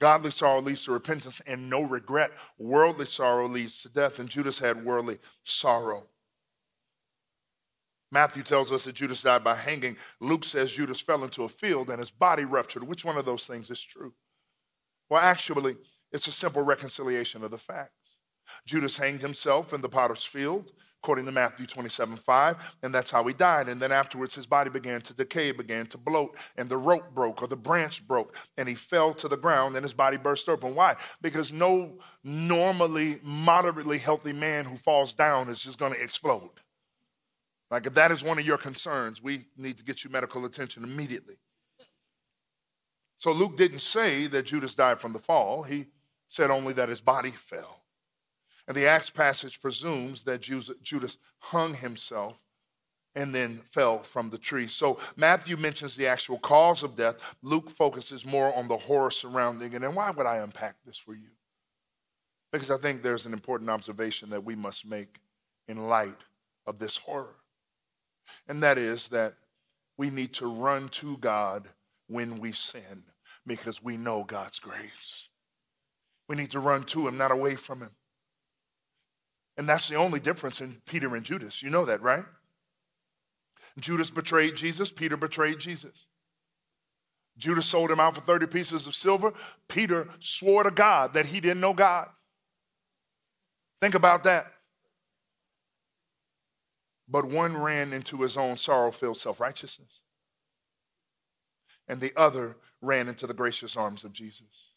Godly 0.00 0.30
sorrow 0.30 0.60
leads 0.60 0.84
to 0.84 0.92
repentance 0.92 1.40
and 1.46 1.70
no 1.70 1.82
regret. 1.82 2.30
Worldly 2.58 3.06
sorrow 3.06 3.48
leads 3.48 3.82
to 3.82 3.88
death, 3.88 4.18
and 4.18 4.28
Judas 4.28 4.58
had 4.58 4.84
worldly 4.84 5.18
sorrow. 5.42 6.06
Matthew 8.12 8.42
tells 8.42 8.72
us 8.72 8.84
that 8.84 8.94
Judas 8.94 9.22
died 9.22 9.42
by 9.42 9.56
hanging. 9.56 9.96
Luke 10.20 10.44
says 10.44 10.72
Judas 10.72 11.00
fell 11.00 11.24
into 11.24 11.44
a 11.44 11.48
field 11.48 11.90
and 11.90 11.98
his 11.98 12.10
body 12.10 12.44
ruptured. 12.44 12.84
Which 12.84 13.04
one 13.04 13.16
of 13.16 13.24
those 13.24 13.46
things 13.46 13.70
is 13.70 13.82
true? 13.82 14.14
Well, 15.08 15.20
actually, 15.20 15.76
it's 16.12 16.26
a 16.26 16.32
simple 16.32 16.62
reconciliation 16.62 17.42
of 17.42 17.50
the 17.50 17.58
facts. 17.58 17.92
Judas 18.64 18.96
hanged 18.96 19.22
himself 19.22 19.72
in 19.72 19.80
the 19.80 19.88
potter's 19.88 20.24
field 20.24 20.72
according 21.02 21.24
to 21.26 21.32
Matthew 21.32 21.66
27 21.66 22.16
5, 22.16 22.76
and 22.82 22.94
that's 22.94 23.10
how 23.10 23.24
he 23.24 23.32
died. 23.32 23.68
And 23.68 23.80
then 23.80 23.92
afterwards, 23.92 24.34
his 24.34 24.46
body 24.46 24.70
began 24.70 25.00
to 25.02 25.14
decay, 25.14 25.52
began 25.52 25.86
to 25.86 25.98
bloat, 25.98 26.36
and 26.56 26.68
the 26.68 26.76
rope 26.76 27.14
broke 27.14 27.42
or 27.42 27.48
the 27.48 27.56
branch 27.56 28.06
broke, 28.06 28.36
and 28.56 28.68
he 28.68 28.74
fell 28.74 29.14
to 29.14 29.28
the 29.28 29.36
ground, 29.36 29.76
and 29.76 29.84
his 29.84 29.94
body 29.94 30.16
burst 30.16 30.48
open. 30.48 30.74
Why? 30.74 30.96
Because 31.22 31.52
no 31.52 31.98
normally, 32.24 33.18
moderately 33.22 33.98
healthy 33.98 34.32
man 34.32 34.64
who 34.64 34.76
falls 34.76 35.12
down 35.12 35.48
is 35.48 35.60
just 35.60 35.78
going 35.78 35.92
to 35.92 36.02
explode. 36.02 36.50
Like, 37.70 37.86
if 37.86 37.94
that 37.94 38.10
is 38.10 38.22
one 38.22 38.38
of 38.38 38.46
your 38.46 38.58
concerns, 38.58 39.22
we 39.22 39.46
need 39.56 39.78
to 39.78 39.84
get 39.84 40.04
you 40.04 40.10
medical 40.10 40.44
attention 40.44 40.84
immediately. 40.84 41.34
So, 43.16 43.32
Luke 43.32 43.56
didn't 43.56 43.80
say 43.80 44.26
that 44.28 44.46
Judas 44.46 44.74
died 44.74 45.00
from 45.00 45.12
the 45.12 45.18
fall, 45.18 45.62
he 45.62 45.86
said 46.28 46.50
only 46.50 46.72
that 46.74 46.88
his 46.88 47.00
body 47.00 47.30
fell. 47.30 47.85
And 48.68 48.76
the 48.76 48.86
Acts 48.86 49.10
passage 49.10 49.60
presumes 49.60 50.24
that 50.24 50.40
Judas 50.40 51.18
hung 51.38 51.74
himself 51.74 52.42
and 53.14 53.34
then 53.34 53.56
fell 53.58 54.00
from 54.02 54.28
the 54.30 54.38
tree. 54.38 54.66
So 54.66 54.98
Matthew 55.16 55.56
mentions 55.56 55.96
the 55.96 56.06
actual 56.06 56.38
cause 56.38 56.82
of 56.82 56.96
death. 56.96 57.36
Luke 57.42 57.70
focuses 57.70 58.26
more 58.26 58.54
on 58.54 58.68
the 58.68 58.76
horror 58.76 59.10
surrounding 59.10 59.72
it. 59.72 59.82
And 59.82 59.96
why 59.96 60.10
would 60.10 60.26
I 60.26 60.36
unpack 60.38 60.76
this 60.84 60.98
for 60.98 61.14
you? 61.14 61.30
Because 62.52 62.70
I 62.70 62.76
think 62.76 63.02
there's 63.02 63.24
an 63.26 63.32
important 63.32 63.70
observation 63.70 64.30
that 64.30 64.44
we 64.44 64.54
must 64.54 64.86
make 64.86 65.20
in 65.68 65.88
light 65.88 66.16
of 66.66 66.78
this 66.78 66.96
horror. 66.96 67.36
And 68.48 68.62
that 68.62 68.78
is 68.78 69.08
that 69.08 69.34
we 69.96 70.10
need 70.10 70.34
to 70.34 70.46
run 70.46 70.88
to 70.90 71.16
God 71.18 71.68
when 72.08 72.38
we 72.38 72.52
sin 72.52 73.04
because 73.46 73.82
we 73.82 73.96
know 73.96 74.24
God's 74.24 74.58
grace. 74.58 75.28
We 76.28 76.36
need 76.36 76.50
to 76.50 76.60
run 76.60 76.82
to 76.84 77.08
Him, 77.08 77.16
not 77.16 77.30
away 77.30 77.54
from 77.56 77.80
Him. 77.80 77.90
And 79.56 79.68
that's 79.68 79.88
the 79.88 79.96
only 79.96 80.20
difference 80.20 80.60
in 80.60 80.80
Peter 80.86 81.14
and 81.14 81.24
Judas. 81.24 81.62
You 81.62 81.70
know 81.70 81.84
that, 81.86 82.02
right? 82.02 82.24
Judas 83.78 84.10
betrayed 84.10 84.56
Jesus, 84.56 84.92
Peter 84.92 85.16
betrayed 85.16 85.58
Jesus. 85.58 86.06
Judas 87.38 87.66
sold 87.66 87.90
him 87.90 88.00
out 88.00 88.14
for 88.14 88.22
30 88.22 88.46
pieces 88.46 88.86
of 88.86 88.94
silver. 88.94 89.32
Peter 89.68 90.08
swore 90.20 90.62
to 90.62 90.70
God 90.70 91.14
that 91.14 91.26
he 91.26 91.40
didn't 91.40 91.60
know 91.60 91.74
God. 91.74 92.08
Think 93.80 93.94
about 93.94 94.24
that. 94.24 94.46
But 97.08 97.26
one 97.26 97.56
ran 97.56 97.92
into 97.92 98.22
his 98.22 98.36
own 98.36 98.56
sorrow 98.56 98.90
filled 98.90 99.18
self 99.18 99.38
righteousness, 99.38 100.00
and 101.86 102.00
the 102.00 102.12
other 102.16 102.56
ran 102.80 103.08
into 103.08 103.26
the 103.26 103.34
gracious 103.34 103.76
arms 103.76 104.02
of 104.02 104.12
Jesus. 104.12 104.72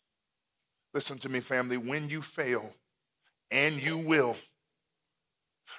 Listen 0.94 1.18
to 1.20 1.30
me, 1.30 1.39
family. 1.39 1.78
When 1.78 2.10
you 2.10 2.22
fail, 2.22 2.74
and 3.50 3.82
you 3.82 3.98
will, 3.98 4.36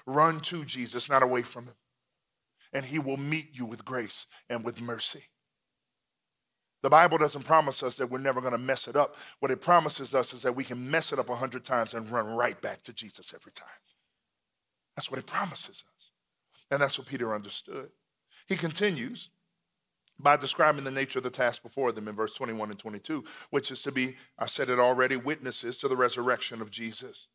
Run 0.07 0.41
to 0.41 0.65
Jesus, 0.65 1.09
not 1.09 1.23
away 1.23 1.43
from 1.43 1.65
him. 1.65 1.75
And 2.73 2.85
he 2.85 2.99
will 2.99 3.17
meet 3.17 3.49
you 3.53 3.67
with 3.67 3.85
grace 3.85 4.27
and 4.49 4.65
with 4.65 4.81
mercy. 4.81 5.25
The 6.83 6.91
Bible 6.91 7.19
doesn't 7.19 7.45
promise 7.45 7.83
us 7.83 7.97
that 7.97 8.11
we're 8.11 8.19
never 8.19 8.41
going 8.41 8.53
to 8.55 8.59
mess 8.59 8.89
it 8.89 8.97
up. 8.97 9.17
What 9.41 9.51
it 9.51 9.61
promises 9.61 10.15
us 10.15 10.33
is 10.33 10.43
that 10.43 10.57
we 10.57 10.65
can 10.65 10.91
mess 10.91 11.13
it 11.13 11.19
up 11.19 11.29
a 11.29 11.35
hundred 11.35 11.65
times 11.65 11.93
and 11.93 12.11
run 12.11 12.29
right 12.35 12.61
back 12.61 12.83
to 12.83 12.93
Jesus 12.93 13.35
every 13.35 13.53
time. 13.53 13.69
That's 14.97 15.11
what 15.11 15.21
it 15.21 15.27
promises 15.27 15.85
us. 15.97 16.13
And 16.71 16.81
that's 16.81 16.99
what 16.99 17.07
Peter 17.07 17.35
understood. 17.35 17.91
He 18.49 18.57
continues 18.57 19.31
by 20.19 20.37
describing 20.37 20.85
the 20.85 20.91
nature 20.91 21.19
of 21.19 21.23
the 21.23 21.31
task 21.31 21.63
before 21.63 21.93
them 21.93 22.09
in 22.09 22.15
verse 22.15 22.35
21 22.35 22.71
and 22.71 22.79
22, 22.79 23.25
which 23.51 23.71
is 23.71 23.83
to 23.83 23.93
be, 23.93 24.17
I 24.39 24.47
said 24.47 24.71
it 24.71 24.79
already, 24.79 25.17
witnesses 25.17 25.79
to 25.79 25.89
the 25.89 25.97
resurrection 25.97 26.63
of 26.63 26.71
Jesus 26.71 27.29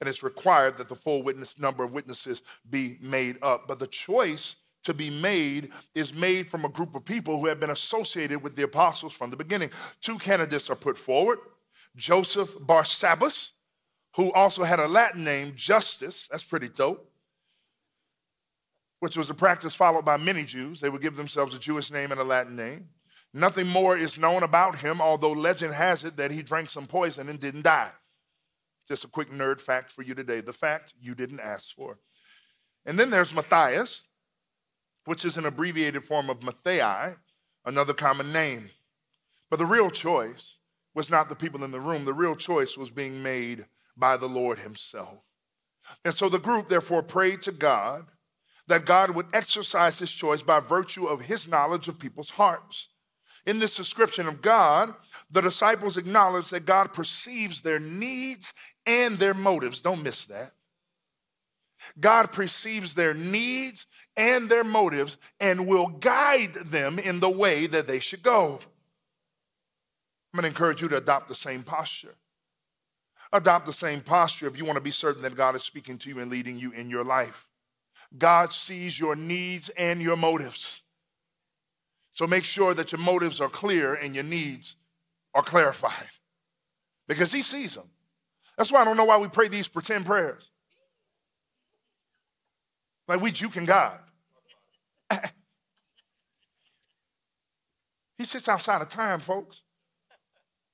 and 0.00 0.08
it's 0.08 0.22
required 0.22 0.76
that 0.76 0.88
the 0.88 0.94
full 0.94 1.22
witness 1.22 1.58
number 1.58 1.84
of 1.84 1.92
witnesses 1.92 2.42
be 2.68 2.98
made 3.00 3.38
up. 3.42 3.66
But 3.68 3.78
the 3.78 3.86
choice 3.86 4.56
to 4.84 4.94
be 4.94 5.10
made 5.10 5.70
is 5.94 6.12
made 6.14 6.48
from 6.48 6.64
a 6.64 6.68
group 6.68 6.94
of 6.94 7.04
people 7.04 7.38
who 7.38 7.46
have 7.46 7.60
been 7.60 7.70
associated 7.70 8.42
with 8.42 8.56
the 8.56 8.64
apostles 8.64 9.12
from 9.12 9.30
the 9.30 9.36
beginning. 9.36 9.70
Two 10.00 10.18
candidates 10.18 10.70
are 10.70 10.76
put 10.76 10.98
forward 10.98 11.38
Joseph 11.96 12.54
Barsabbas, 12.58 13.52
who 14.16 14.32
also 14.32 14.64
had 14.64 14.80
a 14.80 14.88
Latin 14.88 15.24
name, 15.24 15.52
Justus, 15.54 16.28
that's 16.28 16.44
pretty 16.44 16.68
dope, 16.68 17.10
which 19.00 19.16
was 19.16 19.30
a 19.30 19.34
practice 19.34 19.74
followed 19.74 20.04
by 20.04 20.16
many 20.16 20.44
Jews. 20.44 20.80
They 20.80 20.88
would 20.88 21.02
give 21.02 21.16
themselves 21.16 21.54
a 21.54 21.58
Jewish 21.58 21.90
name 21.90 22.10
and 22.10 22.20
a 22.20 22.24
Latin 22.24 22.56
name. 22.56 22.88
Nothing 23.34 23.66
more 23.66 23.96
is 23.96 24.18
known 24.18 24.42
about 24.42 24.78
him, 24.78 25.00
although 25.00 25.32
legend 25.32 25.74
has 25.74 26.04
it 26.04 26.16
that 26.18 26.30
he 26.30 26.42
drank 26.42 26.68
some 26.68 26.86
poison 26.86 27.28
and 27.28 27.40
didn't 27.40 27.62
die. 27.62 27.90
Just 28.88 29.04
a 29.04 29.08
quick 29.08 29.30
nerd 29.30 29.60
fact 29.60 29.92
for 29.92 30.02
you 30.02 30.14
today 30.14 30.40
the 30.40 30.52
fact 30.52 30.94
you 31.00 31.14
didn't 31.14 31.40
ask 31.40 31.74
for. 31.74 31.98
And 32.84 32.98
then 32.98 33.10
there's 33.10 33.34
Matthias, 33.34 34.08
which 35.04 35.24
is 35.24 35.36
an 35.36 35.46
abbreviated 35.46 36.04
form 36.04 36.30
of 36.30 36.42
Mattathias, 36.42 37.16
another 37.64 37.94
common 37.94 38.32
name. 38.32 38.70
But 39.50 39.58
the 39.58 39.66
real 39.66 39.90
choice 39.90 40.58
was 40.94 41.10
not 41.10 41.28
the 41.28 41.36
people 41.36 41.64
in 41.64 41.70
the 41.70 41.80
room, 41.80 42.04
the 42.04 42.14
real 42.14 42.36
choice 42.36 42.76
was 42.76 42.90
being 42.90 43.22
made 43.22 43.66
by 43.96 44.16
the 44.16 44.28
Lord 44.28 44.58
Himself. 44.58 45.22
And 46.04 46.14
so 46.14 46.28
the 46.28 46.38
group 46.38 46.68
therefore 46.68 47.02
prayed 47.02 47.42
to 47.42 47.52
God 47.52 48.02
that 48.68 48.86
God 48.86 49.10
would 49.10 49.26
exercise 49.32 49.98
His 49.98 50.10
choice 50.10 50.42
by 50.42 50.60
virtue 50.60 51.06
of 51.06 51.22
His 51.22 51.48
knowledge 51.48 51.88
of 51.88 51.98
people's 51.98 52.30
hearts. 52.30 52.88
In 53.44 53.58
this 53.58 53.76
description 53.76 54.28
of 54.28 54.40
God, 54.40 54.90
the 55.30 55.40
disciples 55.40 55.96
acknowledge 55.96 56.50
that 56.50 56.64
God 56.64 56.92
perceives 56.92 57.62
their 57.62 57.80
needs 57.80 58.54
and 58.86 59.18
their 59.18 59.34
motives. 59.34 59.80
Don't 59.80 60.02
miss 60.02 60.26
that. 60.26 60.52
God 61.98 62.32
perceives 62.32 62.94
their 62.94 63.14
needs 63.14 63.86
and 64.16 64.48
their 64.48 64.64
motives 64.64 65.18
and 65.40 65.66
will 65.66 65.88
guide 65.88 66.54
them 66.54 66.98
in 66.98 67.20
the 67.20 67.30
way 67.30 67.66
that 67.66 67.86
they 67.86 67.98
should 67.98 68.22
go. 68.22 68.60
I'm 70.32 70.38
going 70.38 70.42
to 70.42 70.48
encourage 70.48 70.80
you 70.80 70.88
to 70.88 70.96
adopt 70.96 71.28
the 71.28 71.34
same 71.34 71.62
posture. 71.62 72.14
Adopt 73.32 73.66
the 73.66 73.72
same 73.72 74.00
posture 74.00 74.46
if 74.46 74.56
you 74.56 74.64
want 74.64 74.76
to 74.76 74.82
be 74.82 74.90
certain 74.90 75.22
that 75.22 75.36
God 75.36 75.54
is 75.54 75.62
speaking 75.62 75.98
to 75.98 76.08
you 76.08 76.20
and 76.20 76.30
leading 76.30 76.58
you 76.58 76.72
in 76.72 76.90
your 76.90 77.04
life. 77.04 77.48
God 78.16 78.52
sees 78.52 78.98
your 78.98 79.16
needs 79.16 79.70
and 79.70 80.00
your 80.00 80.16
motives. 80.16 80.82
So 82.12 82.26
make 82.26 82.44
sure 82.44 82.74
that 82.74 82.92
your 82.92 83.00
motives 83.00 83.40
are 83.40 83.48
clear 83.48 83.94
and 83.94 84.14
your 84.14 84.24
needs 84.24 84.76
are 85.34 85.42
clarified 85.42 86.10
because 87.08 87.32
He 87.32 87.40
sees 87.40 87.74
them. 87.74 87.88
That's 88.62 88.70
why 88.70 88.82
I 88.82 88.84
don't 88.84 88.96
know 88.96 89.06
why 89.06 89.18
we 89.18 89.26
pray 89.26 89.48
these 89.48 89.66
pretend 89.66 90.06
prayers. 90.06 90.52
Like 93.08 93.20
we 93.20 93.32
juking 93.32 93.66
God. 93.66 93.98
he 98.18 98.24
sits 98.24 98.48
outside 98.48 98.80
of 98.80 98.88
time, 98.88 99.18
folks. 99.18 99.62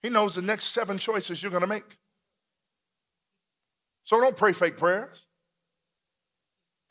He 0.03 0.11
knows 0.11 0.35
the 0.35 0.43
next 0.43 0.65
seven 0.65 0.99
choices 0.99 1.43
you're 1.43 1.51
going 1.51 1.63
to 1.63 1.67
make. 1.67 1.97
So 4.05 4.21
don't 4.21 4.37
pray 4.37 4.53
fake 4.53 4.77
prayers. 4.77 5.25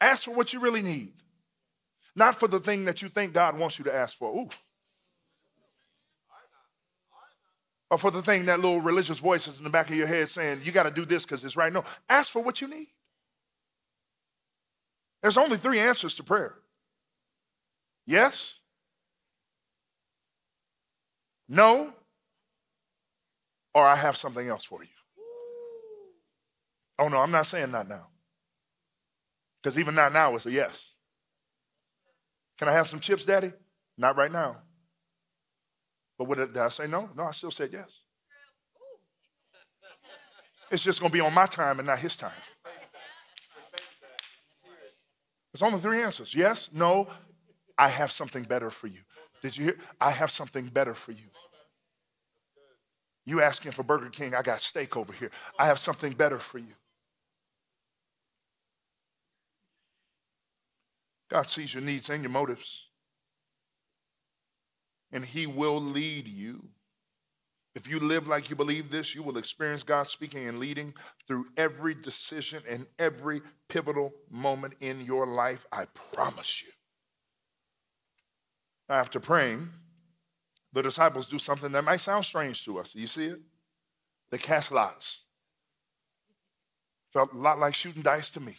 Ask 0.02 0.24
for 0.24 0.32
what 0.32 0.52
you 0.52 0.60
really 0.60 0.82
need, 0.82 1.14
not 2.16 2.40
for 2.40 2.48
the 2.48 2.60
thing 2.60 2.86
that 2.86 3.04
you 3.04 3.10
think 3.10 3.34
God 3.34 3.56
wants 3.60 3.78
you 3.78 3.86
to 3.86 3.94
ask 3.94 4.18
for. 4.18 4.36
Ooh. 4.36 4.50
Or 7.89 7.97
for 7.97 8.12
the 8.12 8.21
thing 8.21 8.45
that 8.45 8.60
little 8.60 8.82
religious 8.82 9.19
voice 9.19 9.47
is 9.47 9.60
in 9.60 9.63
the 9.63 9.69
back 9.69 9.89
of 9.89 9.95
your 9.95 10.08
head 10.08 10.28
saying, 10.28 10.62
you 10.63 10.71
got 10.71 10.84
to 10.84 10.91
do 10.91 11.06
this 11.06 11.23
because 11.23 11.43
it's 11.43 11.56
right. 11.56 11.71
No, 11.71 11.84
ask 12.10 12.32
for 12.32 12.41
what 12.41 12.62
you 12.62 12.67
need. 12.67 12.88
There's 15.21 15.38
only 15.38 15.58
three 15.58 15.80
answers 15.80 16.15
to 16.17 16.23
prayer 16.23 16.56
yes, 18.08 18.60
no, 21.47 21.93
or 23.73 23.86
I 23.86 23.95
have 23.95 24.17
something 24.17 24.47
else 24.47 24.63
for 24.63 24.84
you. 24.84 24.89
Oh, 27.00 27.10
no, 27.10 27.17
I'm 27.17 27.32
not 27.32 27.45
saying 27.45 27.71
that 27.73 27.88
now. 27.88 28.08
Because 29.62 29.78
even 29.78 29.93
not 29.93 30.13
now 30.13 30.36
is 30.36 30.45
a 30.45 30.52
yes. 30.52 30.93
Can 32.58 32.67
I 32.67 32.71
have 32.71 32.88
some 32.88 33.00
chips, 33.00 33.26
Daddy? 33.26 33.52
Not 33.97 34.17
right 34.17 34.32
now. 34.32 34.58
But 36.18 36.28
what 36.28 36.38
did 36.38 36.58
I 36.58 36.70
say 36.70 36.88
no? 36.88 37.10
No, 37.16 37.26
I 37.26 37.32
still 37.32 37.52
said 37.52 37.70
yes. 37.72 38.02
It's 40.72 40.84
just 40.84 41.00
going 41.00 41.12
to 41.12 41.14
be 41.14 41.22
on 41.22 41.34
my 41.34 41.46
time 41.46 41.80
and 41.80 41.88
not 41.88 42.00
his 42.00 42.18
time. 42.18 42.32
It's 45.54 45.64
only 45.64 45.80
three 45.80 46.02
answers 46.02 46.36
yes, 46.36 46.70
no, 46.74 47.08
I 47.78 47.88
have 47.88 48.12
something 48.12 48.44
better 48.44 48.70
for 48.70 48.88
you. 48.88 49.00
Did 49.42 49.58
you 49.58 49.66
hear? 49.66 49.78
I 50.00 50.12
have 50.12 50.32
something 50.32 50.68
better 50.68 50.94
for 50.94 51.12
you. 51.12 51.26
You 53.26 53.42
asking 53.42 53.74
for 53.74 53.84
Burger 53.84 54.10
King, 54.10 54.34
I 54.36 54.42
got 54.42 54.62
steak 54.62 54.96
over 54.96 55.14
here. 55.14 55.32
I 55.60 55.66
have 55.66 55.80
something 55.80 56.14
better 56.14 56.40
for 56.40 56.60
you. 56.60 56.74
God 61.30 61.50
sees 61.50 61.74
your 61.74 61.84
needs 61.84 62.10
and 62.10 62.24
your 62.24 62.32
motives, 62.32 62.87
and 65.12 65.24
He 65.26 65.48
will 65.48 65.80
lead 65.80 66.28
you. 66.28 66.70
If 67.76 67.88
you 67.88 68.00
live 68.00 68.26
like 68.28 68.50
you 68.50 68.56
believe 68.56 68.89
this, 68.89 69.13
you 69.13 69.22
will 69.22 69.38
experience 69.38 69.84
God 69.84 70.08
speaking 70.08 70.48
and 70.48 70.58
leading 70.58 70.96
through 71.28 71.46
every 71.56 71.93
decision 71.93 72.63
and 72.67 72.88
every 72.98 73.41
pivotal 73.70 74.13
moment 74.32 74.74
in 74.80 75.02
your 75.02 75.28
life. 75.28 75.67
I 75.72 75.86
promise 75.86 76.63
you. 76.63 76.70
After 78.89 79.20
praying, 79.20 79.70
the 80.74 80.82
disciples 80.82 81.28
do 81.28 81.38
something 81.38 81.72
that 81.72 81.84
might 81.84 82.00
sound 82.00 82.26
strange 82.26 82.65
to 82.65 82.80
us. 82.80 82.93
Do 82.93 83.00
you 83.00 83.08
see 83.08 83.26
it? 83.26 83.39
They 84.32 84.38
cast 84.38 84.72
lots. 84.72 85.26
Felt 87.12 87.34
a 87.34 87.38
lot 87.38 87.60
like 87.60 87.76
shooting 87.76 88.02
dice 88.02 88.32
to 88.32 88.39
me. 88.39 88.56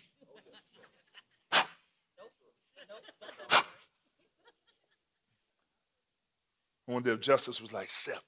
I 6.89 6.93
wonder 6.93 7.13
if 7.13 7.21
Justus 7.21 7.61
was 7.61 7.73
like 7.73 7.91
seven. 7.91 8.23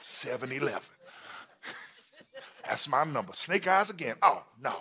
7 0.00 0.52
Eleven. 0.52 0.88
That's 2.64 2.88
my 2.88 3.04
number. 3.04 3.32
Snake 3.32 3.66
eyes 3.66 3.90
again. 3.90 4.16
Oh, 4.22 4.44
no. 4.60 4.74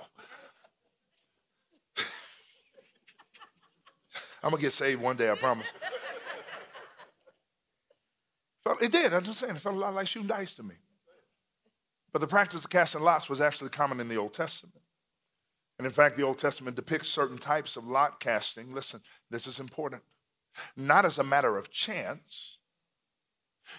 I'm 4.44 4.52
going 4.52 4.58
to 4.58 4.62
get 4.62 4.74
saved 4.74 5.02
one 5.02 5.18
day, 5.18 5.32
I 5.32 5.36
promise. 5.36 5.72
It 8.82 8.92
did. 8.92 9.14
I'm 9.14 9.24
just 9.24 9.40
saying, 9.40 9.56
it 9.56 9.60
felt 9.60 9.76
a 9.76 9.80
lot 9.80 9.96
like 9.96 10.08
shooting 10.08 10.28
dice 10.28 10.56
to 10.56 10.64
me. 10.64 10.76
But 12.14 12.20
the 12.20 12.28
practice 12.28 12.64
of 12.64 12.70
casting 12.70 13.02
lots 13.02 13.30
was 13.30 13.42
actually 13.42 13.70
common 13.70 14.00
in 14.00 14.10
the 14.10 14.18
Old 14.18 14.34
Testament. 14.34 14.82
And 15.80 15.86
in 15.86 15.92
fact, 15.92 16.18
the 16.18 16.24
Old 16.24 16.38
Testament 16.38 16.76
depicts 16.76 17.08
certain 17.08 17.38
types 17.38 17.78
of 17.78 17.88
lot 17.88 18.20
casting. 18.20 18.74
Listen, 18.74 19.02
this 19.32 19.48
is 19.48 19.60
important. 19.60 20.04
Not 20.76 21.06
as 21.06 21.18
a 21.18 21.24
matter 21.24 21.58
of 21.58 21.72
chance, 21.72 22.57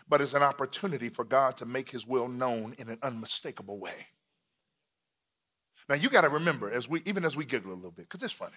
but 0.09 0.20
as 0.20 0.35
an 0.35 0.42
opportunity 0.42 1.09
for 1.09 1.24
God 1.24 1.57
to 1.59 1.66
make 1.66 1.90
his 1.90 2.07
will 2.07 2.29
known 2.29 2.74
in 2.79 2.88
an 2.88 2.98
unmistakable 3.03 3.79
way. 3.79 4.07
Now 5.88 5.94
you 5.94 6.09
got 6.11 6.22
to 6.22 6.29
remember, 6.29 6.70
as 6.70 6.88
we 6.88 7.03
even 7.07 7.24
as 7.24 7.37
we 7.37 7.44
giggle 7.44 7.72
a 7.72 7.74
little 7.74 7.90
bit, 7.90 8.09
because 8.09 8.22
it's 8.22 8.33
funny. 8.33 8.57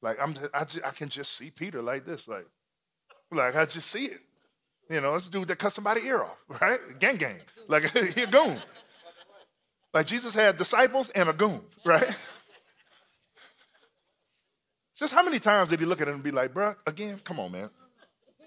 Like 0.00 0.16
I'm, 0.22 0.34
I, 0.54 0.64
just, 0.64 0.84
I 0.86 0.90
can 0.90 1.08
just 1.08 1.34
see 1.34 1.50
Peter 1.50 1.82
like 1.82 2.04
this, 2.04 2.28
like, 2.28 2.46
like 3.30 3.56
I 3.56 3.64
just 3.66 3.88
see 3.88 4.06
it. 4.06 4.20
You 4.88 5.00
know, 5.02 5.12
this 5.12 5.28
dude 5.28 5.48
that 5.48 5.58
cut 5.58 5.72
somebody 5.72 6.02
ear 6.06 6.22
off, 6.22 6.42
right? 6.60 6.78
Gang 6.98 7.16
gang, 7.16 7.40
like 7.68 7.90
he 8.14 8.22
a 8.22 8.26
goon. 8.26 8.58
Like 9.92 10.06
Jesus 10.06 10.34
had 10.34 10.56
disciples 10.56 11.10
and 11.10 11.28
a 11.28 11.32
goon, 11.32 11.60
right? 11.84 12.04
Just 14.98 15.14
how 15.14 15.22
many 15.22 15.38
times 15.38 15.70
did 15.70 15.78
he 15.78 15.86
look 15.86 16.00
at 16.00 16.08
him 16.08 16.14
and 16.14 16.24
be 16.24 16.32
like, 16.32 16.52
"Bruh, 16.52 16.74
again, 16.86 17.20
come 17.22 17.38
on, 17.38 17.52
man." 17.52 17.70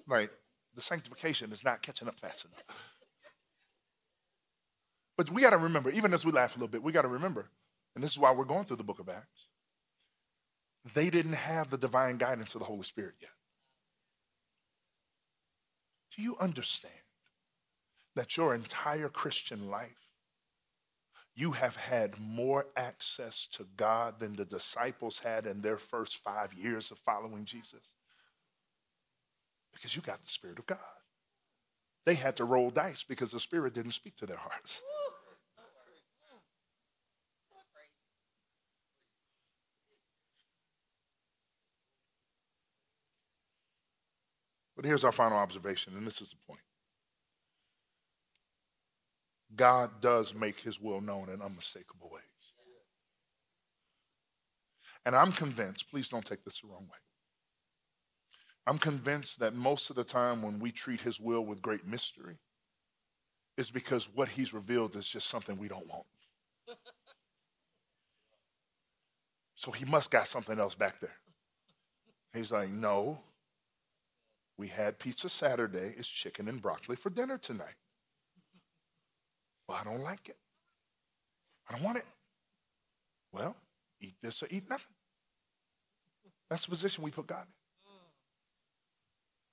Like, 0.05 0.31
the 0.75 0.81
sanctification 0.81 1.51
is 1.51 1.63
not 1.63 1.81
catching 1.81 2.07
up 2.07 2.19
fast 2.19 2.45
enough. 2.45 2.63
But 5.17 5.29
we 5.29 5.41
got 5.41 5.51
to 5.51 5.57
remember, 5.57 5.89
even 5.89 6.13
as 6.13 6.25
we 6.25 6.31
laugh 6.31 6.55
a 6.55 6.59
little 6.59 6.71
bit, 6.71 6.83
we 6.83 6.91
got 6.91 7.03
to 7.03 7.07
remember, 7.07 7.49
and 7.95 8.03
this 8.03 8.11
is 8.11 8.19
why 8.19 8.31
we're 8.31 8.45
going 8.45 8.63
through 8.63 8.77
the 8.77 8.83
book 8.83 8.99
of 8.99 9.09
Acts, 9.09 9.47
they 10.93 11.09
didn't 11.09 11.35
have 11.35 11.69
the 11.69 11.77
divine 11.77 12.17
guidance 12.17 12.55
of 12.55 12.59
the 12.59 12.65
Holy 12.65 12.83
Spirit 12.83 13.15
yet. 13.21 13.31
Do 16.15 16.23
you 16.23 16.37
understand 16.39 16.93
that 18.15 18.35
your 18.35 18.55
entire 18.55 19.09
Christian 19.09 19.69
life, 19.69 20.07
you 21.35 21.51
have 21.51 21.75
had 21.75 22.19
more 22.19 22.65
access 22.75 23.47
to 23.53 23.65
God 23.77 24.19
than 24.19 24.35
the 24.35 24.45
disciples 24.45 25.19
had 25.19 25.45
in 25.45 25.61
their 25.61 25.77
first 25.77 26.17
five 26.17 26.53
years 26.53 26.91
of 26.91 26.97
following 26.97 27.45
Jesus? 27.45 27.93
Because 29.81 29.95
you 29.95 30.03
got 30.03 30.21
the 30.21 30.29
Spirit 30.29 30.59
of 30.59 30.67
God. 30.67 30.77
They 32.05 32.13
had 32.13 32.35
to 32.37 32.45
roll 32.45 32.69
dice 32.69 33.03
because 33.03 33.31
the 33.31 33.39
Spirit 33.39 33.73
didn't 33.73 33.93
speak 33.93 34.15
to 34.17 34.27
their 34.27 34.37
hearts. 34.37 34.79
But 44.75 44.85
here's 44.85 45.03
our 45.03 45.11
final 45.11 45.37
observation, 45.37 45.93
and 45.97 46.05
this 46.05 46.21
is 46.21 46.29
the 46.29 46.37
point 46.47 46.61
God 49.55 49.99
does 49.99 50.35
make 50.35 50.59
his 50.59 50.79
will 50.79 51.01
known 51.01 51.29
in 51.29 51.41
unmistakable 51.41 52.09
ways. 52.11 52.21
And 55.07 55.15
I'm 55.15 55.31
convinced, 55.31 55.89
please 55.89 56.07
don't 56.07 56.25
take 56.25 56.43
this 56.43 56.61
the 56.61 56.67
wrong 56.67 56.83
way. 56.83 56.97
I'm 58.71 58.77
convinced 58.77 59.41
that 59.41 59.53
most 59.53 59.89
of 59.89 59.97
the 59.97 60.05
time 60.05 60.41
when 60.41 60.57
we 60.57 60.71
treat 60.71 61.01
his 61.01 61.19
will 61.19 61.45
with 61.45 61.61
great 61.61 61.85
mystery, 61.85 62.37
is 63.57 63.69
because 63.69 64.07
what 64.15 64.29
he's 64.29 64.53
revealed 64.53 64.95
is 64.95 65.05
just 65.09 65.27
something 65.27 65.57
we 65.57 65.67
don't 65.67 65.85
want. 65.89 66.05
So 69.55 69.71
he 69.71 69.83
must 69.83 70.09
got 70.09 70.25
something 70.25 70.57
else 70.57 70.73
back 70.73 71.01
there. 71.01 71.17
He's 72.33 72.49
like, 72.49 72.69
no, 72.69 73.19
we 74.57 74.69
had 74.69 74.99
pizza 74.99 75.27
Saturday. 75.27 75.93
It's 75.97 76.07
chicken 76.07 76.47
and 76.47 76.61
broccoli 76.61 76.95
for 76.95 77.09
dinner 77.09 77.37
tonight. 77.37 77.75
Well, 79.67 79.79
I 79.81 79.83
don't 79.83 80.01
like 80.01 80.29
it. 80.29 80.37
I 81.69 81.73
don't 81.73 81.83
want 81.83 81.97
it. 81.97 82.05
Well, 83.33 83.53
eat 83.99 84.15
this 84.21 84.41
or 84.41 84.47
eat 84.49 84.69
nothing. 84.69 84.95
That's 86.49 86.63
the 86.63 86.69
position 86.69 87.03
we 87.03 87.11
put 87.11 87.27
God 87.27 87.43
in. 87.45 87.60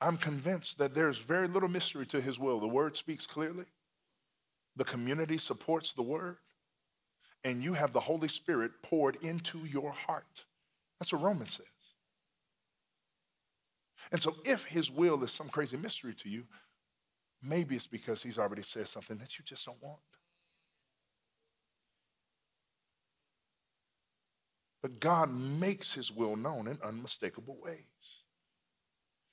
I'm 0.01 0.17
convinced 0.17 0.79
that 0.79 0.95
there's 0.95 1.19
very 1.19 1.49
little 1.49 1.69
mystery 1.69 2.07
to 2.07 2.21
his 2.21 2.39
will. 2.39 2.61
The 2.61 2.69
word 2.69 2.97
speaks 2.97 3.27
clearly, 3.27 3.65
the 4.77 4.85
community 4.85 5.39
supports 5.39 5.93
the 5.93 6.03
word, 6.03 6.37
and 7.45 7.63
you 7.63 7.75
have 7.75 7.93
the 7.93 8.01
Holy 8.01 8.29
Spirit 8.29 8.71
poured 8.83 9.17
into 9.25 9.59
your 9.59 9.93
heart. 9.93 10.45
That's 10.99 11.13
what 11.13 11.23
Romans 11.23 11.55
says. 11.55 11.67
And 14.13 14.23
so, 14.23 14.37
if 14.45 14.65
his 14.65 14.91
will 14.91 15.23
is 15.25 15.33
some 15.33 15.49
crazy 15.49 15.77
mystery 15.77 16.15
to 16.15 16.29
you, 16.29 16.45
maybe 17.43 17.75
it's 17.75 17.87
because 17.87 18.23
he's 18.23 18.39
already 18.39 18.63
said 18.63 18.87
something 18.87 19.19
that 19.19 19.39
you 19.39 19.45
just 19.45 19.67
don't 19.67 19.83
want. 19.83 19.99
But 24.81 25.01
God 25.01 25.31
makes 25.33 25.93
his 25.93 26.13
will 26.13 26.37
known 26.37 26.69
in 26.69 26.79
unmistakable 26.85 27.59
ways. 27.61 28.23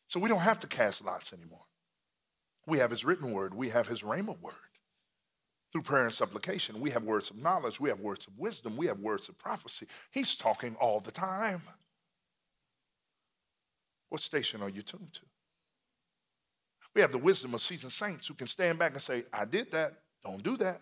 So 0.07 0.19
we 0.19 0.29
don't 0.29 0.39
have 0.39 0.59
to 0.59 0.67
cast 0.67 1.03
lots 1.03 1.33
anymore. 1.33 1.65
We 2.67 2.79
have 2.79 2.89
his 2.89 3.05
written 3.05 3.31
word, 3.31 3.53
we 3.53 3.69
have 3.69 3.87
his 3.87 4.01
rhema 4.01 4.39
word. 4.39 4.53
Through 5.71 5.81
prayer 5.81 6.05
and 6.05 6.13
supplication, 6.13 6.79
we 6.79 6.91
have 6.91 7.03
words 7.03 7.29
of 7.29 7.37
knowledge, 7.37 7.79
we 7.79 7.89
have 7.89 7.99
words 7.99 8.27
of 8.27 8.37
wisdom, 8.37 8.77
we 8.77 8.87
have 8.87 8.99
words 8.99 9.29
of 9.29 9.37
prophecy. 9.37 9.87
He's 10.11 10.35
talking 10.35 10.75
all 10.79 10.99
the 10.99 11.11
time. 11.11 11.61
What 14.09 14.21
station 14.21 14.61
are 14.61 14.69
you 14.69 14.81
tuned 14.81 15.13
to? 15.13 15.21
We 16.93 17.01
have 17.01 17.11
the 17.11 17.17
wisdom 17.17 17.53
of 17.53 17.61
seasoned 17.61 17.91
saints 17.91 18.27
who 18.27 18.33
can 18.33 18.47
stand 18.47 18.79
back 18.79 18.93
and 18.93 19.01
say, 19.01 19.23
I 19.33 19.43
did 19.43 19.71
that, 19.73 19.91
don't 20.23 20.41
do 20.41 20.55
that. 20.57 20.79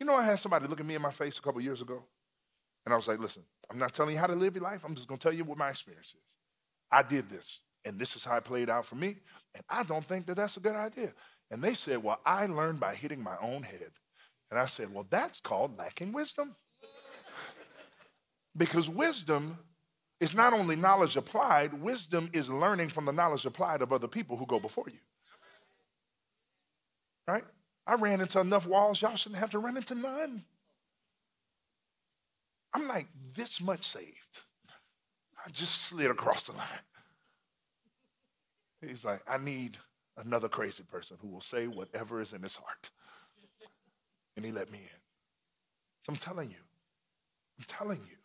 You 0.00 0.06
know, 0.06 0.16
I 0.16 0.24
had 0.24 0.38
somebody 0.38 0.66
look 0.66 0.80
at 0.80 0.86
me 0.86 0.96
in 0.96 1.02
my 1.02 1.12
face 1.12 1.38
a 1.38 1.42
couple 1.42 1.60
years 1.60 1.80
ago, 1.80 2.04
and 2.84 2.92
I 2.92 2.96
was 2.96 3.06
like, 3.06 3.20
listen, 3.20 3.44
I'm 3.70 3.78
not 3.78 3.94
telling 3.94 4.14
you 4.14 4.20
how 4.20 4.26
to 4.26 4.34
live 4.34 4.56
your 4.56 4.64
life, 4.64 4.80
I'm 4.84 4.96
just 4.96 5.06
gonna 5.06 5.18
tell 5.18 5.32
you 5.32 5.44
what 5.44 5.58
my 5.58 5.70
experience 5.70 6.08
is. 6.08 6.37
I 6.90 7.02
did 7.02 7.28
this, 7.28 7.60
and 7.84 7.98
this 7.98 8.16
is 8.16 8.24
how 8.24 8.36
it 8.36 8.44
played 8.44 8.70
out 8.70 8.86
for 8.86 8.94
me, 8.94 9.16
and 9.54 9.64
I 9.68 9.82
don't 9.84 10.04
think 10.04 10.26
that 10.26 10.36
that's 10.36 10.56
a 10.56 10.60
good 10.60 10.76
idea. 10.76 11.12
And 11.50 11.62
they 11.62 11.74
said, 11.74 12.02
Well, 12.02 12.20
I 12.24 12.46
learned 12.46 12.80
by 12.80 12.94
hitting 12.94 13.22
my 13.22 13.36
own 13.40 13.62
head. 13.62 13.90
And 14.50 14.58
I 14.58 14.66
said, 14.66 14.92
Well, 14.92 15.06
that's 15.08 15.40
called 15.40 15.78
lacking 15.78 16.12
wisdom. 16.12 16.54
because 18.56 18.88
wisdom 18.88 19.58
is 20.20 20.34
not 20.34 20.52
only 20.52 20.76
knowledge 20.76 21.16
applied, 21.16 21.72
wisdom 21.74 22.28
is 22.32 22.50
learning 22.50 22.88
from 22.88 23.04
the 23.04 23.12
knowledge 23.12 23.46
applied 23.46 23.82
of 23.82 23.92
other 23.92 24.08
people 24.08 24.36
who 24.36 24.46
go 24.46 24.58
before 24.58 24.86
you. 24.88 24.98
Right? 27.26 27.44
I 27.86 27.94
ran 27.94 28.20
into 28.20 28.40
enough 28.40 28.66
walls, 28.66 29.00
y'all 29.00 29.16
shouldn't 29.16 29.40
have 29.40 29.50
to 29.50 29.58
run 29.58 29.76
into 29.76 29.94
none. 29.94 30.44
I'm 32.74 32.86
like 32.86 33.08
this 33.34 33.60
much 33.60 33.84
saved. 33.84 34.42
I 35.48 35.50
just 35.50 35.82
slid 35.86 36.10
across 36.10 36.46
the 36.46 36.52
line. 36.52 36.66
He's 38.82 39.04
like, 39.04 39.22
I 39.26 39.38
need 39.38 39.78
another 40.18 40.48
crazy 40.48 40.82
person 40.82 41.16
who 41.22 41.28
will 41.28 41.40
say 41.40 41.66
whatever 41.66 42.20
is 42.20 42.34
in 42.34 42.42
his 42.42 42.56
heart. 42.56 42.90
and 44.36 44.44
he 44.44 44.52
let 44.52 44.70
me 44.70 44.78
in. 44.78 45.00
I'm 46.06 46.16
telling 46.16 46.50
you, 46.50 46.56
I'm 47.58 47.64
telling 47.66 47.98
you. 47.98 48.16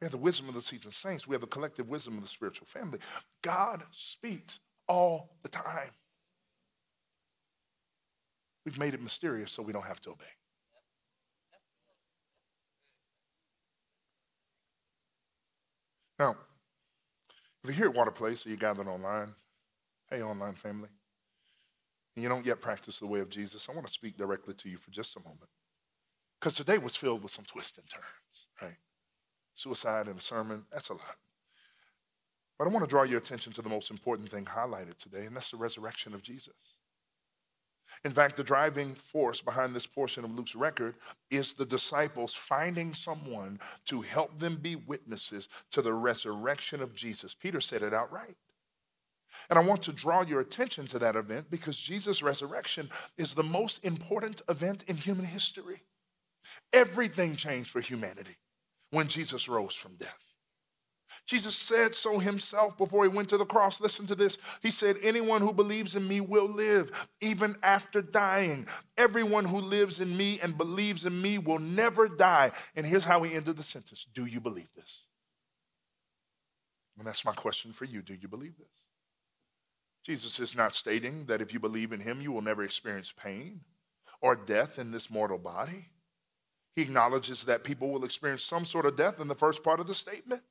We 0.00 0.04
have 0.04 0.12
the 0.12 0.18
wisdom 0.18 0.48
of 0.48 0.54
the 0.54 0.62
seasoned 0.62 0.94
saints. 0.94 1.26
We 1.26 1.34
have 1.34 1.40
the 1.40 1.46
collective 1.46 1.88
wisdom 1.88 2.16
of 2.16 2.22
the 2.22 2.28
spiritual 2.28 2.66
family. 2.66 2.98
God 3.42 3.82
speaks 3.90 4.60
all 4.86 5.30
the 5.42 5.48
time. 5.48 5.92
We've 8.64 8.78
made 8.78 8.94
it 8.94 9.02
mysterious 9.02 9.50
so 9.50 9.62
we 9.62 9.72
don't 9.72 9.86
have 9.86 10.00
to 10.02 10.10
obey. 10.10 10.24
Now, 16.20 16.36
if 17.64 17.70
you're 17.70 17.74
here 17.74 17.86
at 17.86 17.96
Water 17.96 18.10
Place 18.10 18.44
or 18.44 18.50
you're 18.50 18.58
gathered 18.58 18.86
online, 18.86 19.34
hey, 20.10 20.22
online 20.22 20.52
family, 20.52 20.90
and 22.14 22.22
you 22.22 22.28
don't 22.28 22.44
yet 22.44 22.60
practice 22.60 22.98
the 22.98 23.06
way 23.06 23.20
of 23.20 23.30
Jesus, 23.30 23.66
I 23.70 23.72
want 23.72 23.86
to 23.86 23.92
speak 23.92 24.18
directly 24.18 24.52
to 24.52 24.68
you 24.68 24.76
for 24.76 24.90
just 24.90 25.16
a 25.16 25.20
moment. 25.20 25.48
Because 26.38 26.56
today 26.56 26.76
was 26.76 26.94
filled 26.94 27.22
with 27.22 27.32
some 27.32 27.46
twists 27.46 27.78
and 27.78 27.88
turns, 27.88 28.48
right? 28.60 28.78
Suicide 29.54 30.08
in 30.08 30.18
a 30.18 30.20
sermon, 30.20 30.66
that's 30.70 30.90
a 30.90 30.92
lot. 30.92 31.16
But 32.58 32.68
I 32.68 32.70
want 32.70 32.84
to 32.84 32.90
draw 32.90 33.04
your 33.04 33.18
attention 33.18 33.54
to 33.54 33.62
the 33.62 33.70
most 33.70 33.90
important 33.90 34.30
thing 34.30 34.44
highlighted 34.44 34.98
today, 34.98 35.24
and 35.24 35.34
that's 35.34 35.52
the 35.52 35.56
resurrection 35.56 36.12
of 36.12 36.22
Jesus. 36.22 36.52
In 38.04 38.12
fact, 38.12 38.36
the 38.36 38.44
driving 38.44 38.94
force 38.94 39.42
behind 39.42 39.76
this 39.76 39.86
portion 39.86 40.24
of 40.24 40.30
Luke's 40.30 40.54
record 40.54 40.94
is 41.30 41.52
the 41.52 41.66
disciples 41.66 42.34
finding 42.34 42.94
someone 42.94 43.60
to 43.86 44.00
help 44.00 44.38
them 44.38 44.56
be 44.56 44.74
witnesses 44.76 45.48
to 45.72 45.82
the 45.82 45.92
resurrection 45.92 46.80
of 46.80 46.94
Jesus. 46.94 47.34
Peter 47.34 47.60
said 47.60 47.82
it 47.82 47.92
outright. 47.92 48.36
And 49.48 49.58
I 49.58 49.62
want 49.62 49.82
to 49.82 49.92
draw 49.92 50.22
your 50.22 50.40
attention 50.40 50.86
to 50.88 50.98
that 50.98 51.14
event 51.14 51.50
because 51.50 51.78
Jesus' 51.78 52.22
resurrection 52.22 52.88
is 53.18 53.34
the 53.34 53.42
most 53.42 53.84
important 53.84 54.42
event 54.48 54.84
in 54.86 54.96
human 54.96 55.26
history. 55.26 55.82
Everything 56.72 57.36
changed 57.36 57.70
for 57.70 57.80
humanity 57.80 58.36
when 58.90 59.08
Jesus 59.08 59.48
rose 59.48 59.74
from 59.74 59.96
death. 59.96 60.29
Jesus 61.30 61.54
said 61.54 61.94
so 61.94 62.18
himself 62.18 62.76
before 62.76 63.04
he 63.04 63.08
went 63.08 63.28
to 63.28 63.36
the 63.36 63.46
cross. 63.46 63.80
Listen 63.80 64.04
to 64.08 64.16
this. 64.16 64.36
He 64.62 64.72
said, 64.72 64.96
Anyone 65.00 65.42
who 65.42 65.52
believes 65.52 65.94
in 65.94 66.08
me 66.08 66.20
will 66.20 66.48
live 66.48 66.90
even 67.20 67.54
after 67.62 68.02
dying. 68.02 68.66
Everyone 68.98 69.44
who 69.44 69.60
lives 69.60 70.00
in 70.00 70.16
me 70.16 70.40
and 70.42 70.58
believes 70.58 71.04
in 71.04 71.22
me 71.22 71.38
will 71.38 71.60
never 71.60 72.08
die. 72.08 72.50
And 72.74 72.84
here's 72.84 73.04
how 73.04 73.22
he 73.22 73.32
ended 73.36 73.56
the 73.56 73.62
sentence 73.62 74.08
Do 74.12 74.26
you 74.26 74.40
believe 74.40 74.72
this? 74.74 75.06
And 76.98 77.06
that's 77.06 77.24
my 77.24 77.32
question 77.32 77.70
for 77.70 77.84
you. 77.84 78.02
Do 78.02 78.16
you 78.20 78.26
believe 78.26 78.58
this? 78.58 78.66
Jesus 80.04 80.40
is 80.40 80.56
not 80.56 80.74
stating 80.74 81.26
that 81.26 81.40
if 81.40 81.54
you 81.54 81.60
believe 81.60 81.92
in 81.92 82.00
him, 82.00 82.20
you 82.20 82.32
will 82.32 82.42
never 82.42 82.64
experience 82.64 83.14
pain 83.16 83.60
or 84.20 84.34
death 84.34 84.80
in 84.80 84.90
this 84.90 85.08
mortal 85.08 85.38
body. 85.38 85.90
He 86.74 86.82
acknowledges 86.82 87.44
that 87.44 87.62
people 87.62 87.90
will 87.90 88.02
experience 88.02 88.42
some 88.42 88.64
sort 88.64 88.84
of 88.84 88.96
death 88.96 89.20
in 89.20 89.28
the 89.28 89.36
first 89.36 89.62
part 89.62 89.78
of 89.78 89.86
the 89.86 89.94
statement. 89.94 90.42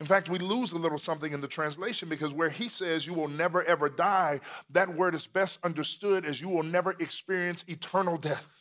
In 0.00 0.06
fact, 0.06 0.28
we 0.28 0.38
lose 0.38 0.72
a 0.72 0.78
little 0.78 0.98
something 0.98 1.32
in 1.32 1.40
the 1.40 1.48
translation 1.48 2.08
because 2.08 2.32
where 2.32 2.50
he 2.50 2.68
says 2.68 3.06
you 3.06 3.14
will 3.14 3.28
never 3.28 3.64
ever 3.64 3.88
die, 3.88 4.40
that 4.70 4.94
word 4.94 5.14
is 5.14 5.26
best 5.26 5.58
understood 5.64 6.24
as 6.24 6.40
you 6.40 6.48
will 6.48 6.62
never 6.62 6.92
experience 7.00 7.64
eternal 7.66 8.16
death. 8.16 8.58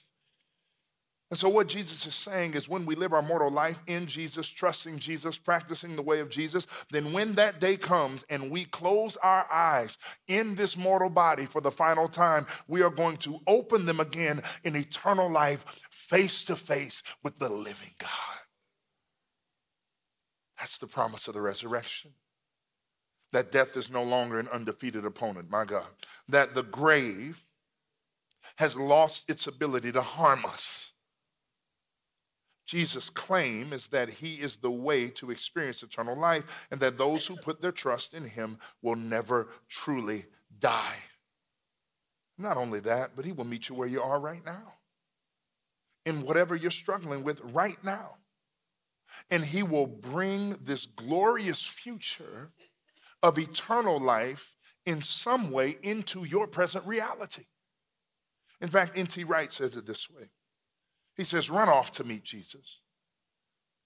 And 1.30 1.38
so, 1.38 1.50
what 1.50 1.68
Jesus 1.68 2.06
is 2.06 2.16
saying 2.16 2.54
is 2.54 2.70
when 2.70 2.86
we 2.86 2.96
live 2.96 3.12
our 3.12 3.22
mortal 3.22 3.52
life 3.52 3.84
in 3.86 4.08
Jesus, 4.08 4.48
trusting 4.48 4.98
Jesus, 5.00 5.38
practicing 5.38 5.96
the 5.96 6.02
way 6.02 6.22
of 6.22 6.30
Jesus, 6.30 6.66
then 6.90 7.12
when 7.12 7.36
that 7.36 7.60
day 7.60 7.76
comes 7.76 8.26
and 8.30 8.50
we 8.50 8.64
close 8.64 9.18
our 9.18 9.46
eyes 9.52 9.98
in 10.30 10.56
this 10.56 10.78
mortal 10.78 11.10
body 11.10 11.46
for 11.46 11.60
the 11.60 11.70
final 11.70 12.08
time, 12.08 12.48
we 12.70 12.82
are 12.82 12.90
going 12.90 13.18
to 13.18 13.42
open 13.46 13.86
them 13.86 14.00
again 14.00 14.42
in 14.64 14.76
eternal 14.76 15.30
life, 15.30 15.66
face 15.92 16.46
to 16.46 16.56
face 16.56 17.04
with 17.24 17.38
the 17.40 17.50
living 17.50 17.92
God. 18.00 18.47
That's 20.58 20.78
the 20.78 20.88
promise 20.88 21.28
of 21.28 21.34
the 21.34 21.42
resurrection. 21.42 22.12
That 23.34 23.52
death 23.52 23.76
is 23.76 23.92
no 23.92 24.04
longer 24.04 24.40
an 24.40 24.48
undefeated 24.48 25.06
opponent, 25.06 25.50
my 25.50 25.66
God. 25.66 25.86
That 26.30 26.56
the 26.56 26.64
grave 26.64 27.46
has 28.56 28.76
lost 28.76 29.30
its 29.30 29.46
ability 29.48 29.92
to 29.92 30.02
harm 30.02 30.46
us. 30.46 30.94
Jesus' 32.66 33.10
claim 33.10 33.72
is 33.72 33.90
that 33.90 34.10
he 34.10 34.36
is 34.36 34.58
the 34.58 34.72
way 34.72 35.08
to 35.10 35.32
experience 35.32 35.84
eternal 35.84 36.18
life 36.18 36.68
and 36.70 36.80
that 36.82 36.98
those 36.98 37.26
who 37.26 37.36
put 37.38 37.62
their 37.62 37.72
trust 37.72 38.14
in 38.14 38.26
him 38.26 38.58
will 38.82 38.96
never 38.96 39.48
truly 39.70 40.26
die. 40.60 40.96
Not 42.38 42.58
only 42.58 42.82
that, 42.82 43.12
but 43.16 43.26
he 43.26 43.32
will 43.32 43.46
meet 43.46 43.70
you 43.70 43.76
where 43.76 43.88
you 43.88 44.02
are 44.02 44.20
right 44.20 44.46
now, 44.46 44.74
in 46.06 46.24
whatever 46.24 46.56
you're 46.56 46.72
struggling 46.72 47.24
with 47.24 47.42
right 47.42 47.82
now 47.84 48.16
and 49.30 49.46
he 49.46 49.64
will 49.64 49.88
bring 49.88 50.52
this 50.62 50.86
glorious 50.86 51.64
future 51.64 52.52
of 53.24 53.38
eternal 53.38 54.00
life 54.00 54.54
in 54.86 55.02
some 55.02 55.52
way 55.52 55.76
into 55.84 56.24
your 56.24 56.48
present 56.48 56.86
reality. 56.86 57.46
In 58.62 58.70
fact, 58.70 58.98
N.T. 58.98 59.24
Wright 59.24 59.52
says 59.52 59.76
it 59.76 59.86
this 59.86 60.10
way 60.10 60.30
He 61.16 61.24
says, 61.24 61.50
Run 61.50 61.70
off 61.70 61.92
to 61.94 62.04
meet 62.04 62.24
Jesus, 62.24 62.80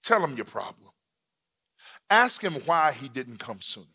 tell 0.02 0.24
him 0.24 0.36
your 0.36 0.44
problem, 0.44 0.90
ask 2.08 2.42
him 2.42 2.54
why 2.66 2.92
he 2.92 3.08
didn't 3.08 3.38
come 3.38 3.60
sooner 3.60 3.86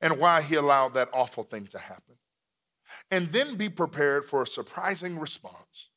and 0.00 0.18
why 0.18 0.42
he 0.42 0.56
allowed 0.56 0.94
that 0.94 1.08
awful 1.12 1.44
thing 1.44 1.66
to 1.68 1.78
happen. 1.78 2.16
And 3.10 3.28
then 3.28 3.56
be 3.56 3.68
prepared 3.68 4.24
for 4.24 4.42
a 4.42 4.46
surprising 4.46 5.18
response 5.18 5.88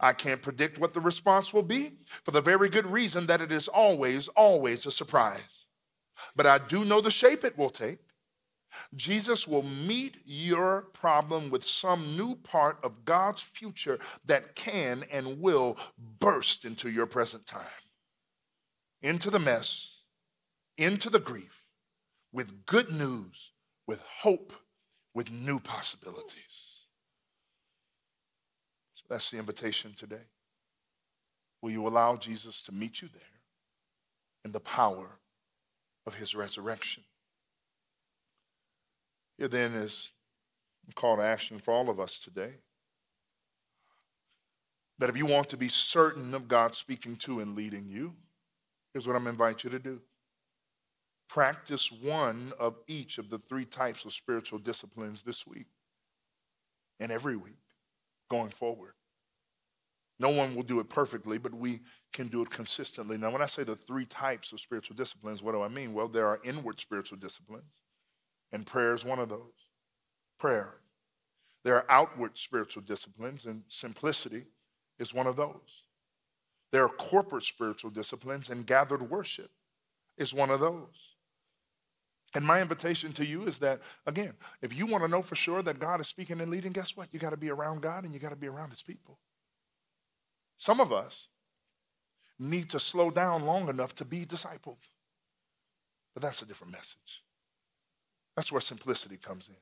I 0.00 0.14
can't 0.14 0.40
predict 0.40 0.78
what 0.78 0.94
the 0.94 1.00
response 1.00 1.52
will 1.52 1.62
be 1.62 1.92
for 2.24 2.30
the 2.30 2.40
very 2.40 2.70
good 2.70 2.86
reason 2.86 3.26
that 3.26 3.42
it 3.42 3.52
is 3.52 3.68
always, 3.68 4.28
always 4.28 4.86
a 4.86 4.90
surprise. 4.90 5.66
But 6.34 6.46
I 6.46 6.58
do 6.58 6.84
know 6.84 7.00
the 7.00 7.10
shape 7.10 7.44
it 7.44 7.58
will 7.58 7.70
take. 7.70 7.98
Jesus 8.94 9.46
will 9.46 9.62
meet 9.62 10.18
your 10.24 10.82
problem 10.92 11.50
with 11.50 11.64
some 11.64 12.16
new 12.16 12.36
part 12.36 12.78
of 12.82 13.04
God's 13.04 13.42
future 13.42 13.98
that 14.24 14.54
can 14.54 15.04
and 15.12 15.40
will 15.40 15.76
burst 15.98 16.64
into 16.64 16.88
your 16.88 17.06
present 17.06 17.46
time, 17.46 17.62
into 19.02 19.28
the 19.28 19.38
mess, 19.38 19.98
into 20.78 21.10
the 21.10 21.18
grief, 21.18 21.64
with 22.32 22.64
good 22.64 22.90
news, 22.90 23.52
with 23.86 24.00
hope, 24.22 24.52
with 25.14 25.32
new 25.32 25.58
possibilities. 25.58 26.49
That's 29.10 29.32
the 29.32 29.38
invitation 29.38 29.92
today. 29.94 30.22
Will 31.60 31.72
you 31.72 31.86
allow 31.86 32.16
Jesus 32.16 32.62
to 32.62 32.72
meet 32.72 33.02
you 33.02 33.08
there 33.12 33.22
in 34.44 34.52
the 34.52 34.60
power 34.60 35.08
of 36.06 36.14
his 36.14 36.34
resurrection? 36.34 37.02
Here 39.36 39.48
then 39.48 39.74
is 39.74 40.12
a 40.88 40.94
call 40.94 41.16
to 41.16 41.22
action 41.22 41.58
for 41.58 41.74
all 41.74 41.90
of 41.90 41.98
us 41.98 42.20
today. 42.20 42.52
That 44.98 45.10
if 45.10 45.16
you 45.16 45.26
want 45.26 45.48
to 45.48 45.56
be 45.56 45.68
certain 45.68 46.32
of 46.32 46.46
God 46.46 46.74
speaking 46.74 47.16
to 47.16 47.40
and 47.40 47.56
leading 47.56 47.86
you, 47.86 48.14
here's 48.92 49.08
what 49.08 49.16
I'm 49.16 49.26
inviting 49.26 49.72
you 49.72 49.78
to 49.78 49.82
do. 49.82 50.00
Practice 51.28 51.90
one 51.90 52.52
of 52.58 52.76
each 52.86 53.18
of 53.18 53.30
the 53.30 53.38
three 53.38 53.64
types 53.64 54.04
of 54.04 54.12
spiritual 54.12 54.58
disciplines 54.58 55.22
this 55.22 55.46
week 55.46 55.66
and 57.00 57.10
every 57.10 57.36
week 57.36 57.58
going 58.28 58.50
forward. 58.50 58.92
No 60.20 60.28
one 60.28 60.54
will 60.54 60.62
do 60.62 60.80
it 60.80 60.90
perfectly, 60.90 61.38
but 61.38 61.54
we 61.54 61.80
can 62.12 62.28
do 62.28 62.42
it 62.42 62.50
consistently. 62.50 63.16
Now, 63.16 63.30
when 63.30 63.40
I 63.40 63.46
say 63.46 63.64
the 63.64 63.74
three 63.74 64.04
types 64.04 64.52
of 64.52 64.60
spiritual 64.60 64.94
disciplines, 64.94 65.42
what 65.42 65.52
do 65.52 65.62
I 65.62 65.68
mean? 65.68 65.94
Well, 65.94 66.08
there 66.08 66.26
are 66.26 66.38
inward 66.44 66.78
spiritual 66.78 67.16
disciplines, 67.16 67.72
and 68.52 68.66
prayer 68.66 68.92
is 68.92 69.02
one 69.02 69.18
of 69.18 69.30
those. 69.30 69.70
Prayer. 70.38 70.74
There 71.64 71.74
are 71.76 71.86
outward 71.88 72.36
spiritual 72.36 72.82
disciplines, 72.82 73.46
and 73.46 73.64
simplicity 73.68 74.44
is 74.98 75.14
one 75.14 75.26
of 75.26 75.36
those. 75.36 75.84
There 76.70 76.84
are 76.84 76.90
corporate 76.90 77.44
spiritual 77.44 77.90
disciplines, 77.90 78.50
and 78.50 78.66
gathered 78.66 79.10
worship 79.10 79.50
is 80.18 80.34
one 80.34 80.50
of 80.50 80.60
those. 80.60 81.16
And 82.34 82.44
my 82.44 82.60
invitation 82.60 83.12
to 83.14 83.24
you 83.24 83.44
is 83.44 83.58
that, 83.60 83.80
again, 84.06 84.34
if 84.60 84.76
you 84.76 84.84
want 84.84 85.02
to 85.02 85.10
know 85.10 85.22
for 85.22 85.34
sure 85.34 85.62
that 85.62 85.78
God 85.78 85.98
is 86.00 86.08
speaking 86.08 86.42
and 86.42 86.50
leading, 86.50 86.72
guess 86.72 86.94
what? 86.94 87.08
You 87.10 87.18
got 87.18 87.30
to 87.30 87.38
be 87.38 87.50
around 87.50 87.80
God 87.80 88.04
and 88.04 88.12
you 88.12 88.20
got 88.20 88.30
to 88.30 88.36
be 88.36 88.48
around 88.48 88.68
His 88.68 88.82
people. 88.82 89.18
Some 90.60 90.78
of 90.78 90.92
us 90.92 91.28
need 92.38 92.68
to 92.68 92.78
slow 92.78 93.10
down 93.10 93.46
long 93.46 93.70
enough 93.70 93.94
to 93.94 94.04
be 94.04 94.26
discipled. 94.26 94.76
But 96.12 96.22
that's 96.22 96.42
a 96.42 96.44
different 96.44 96.74
message. 96.74 97.24
That's 98.36 98.52
where 98.52 98.60
simplicity 98.60 99.16
comes 99.16 99.48
in. 99.48 99.56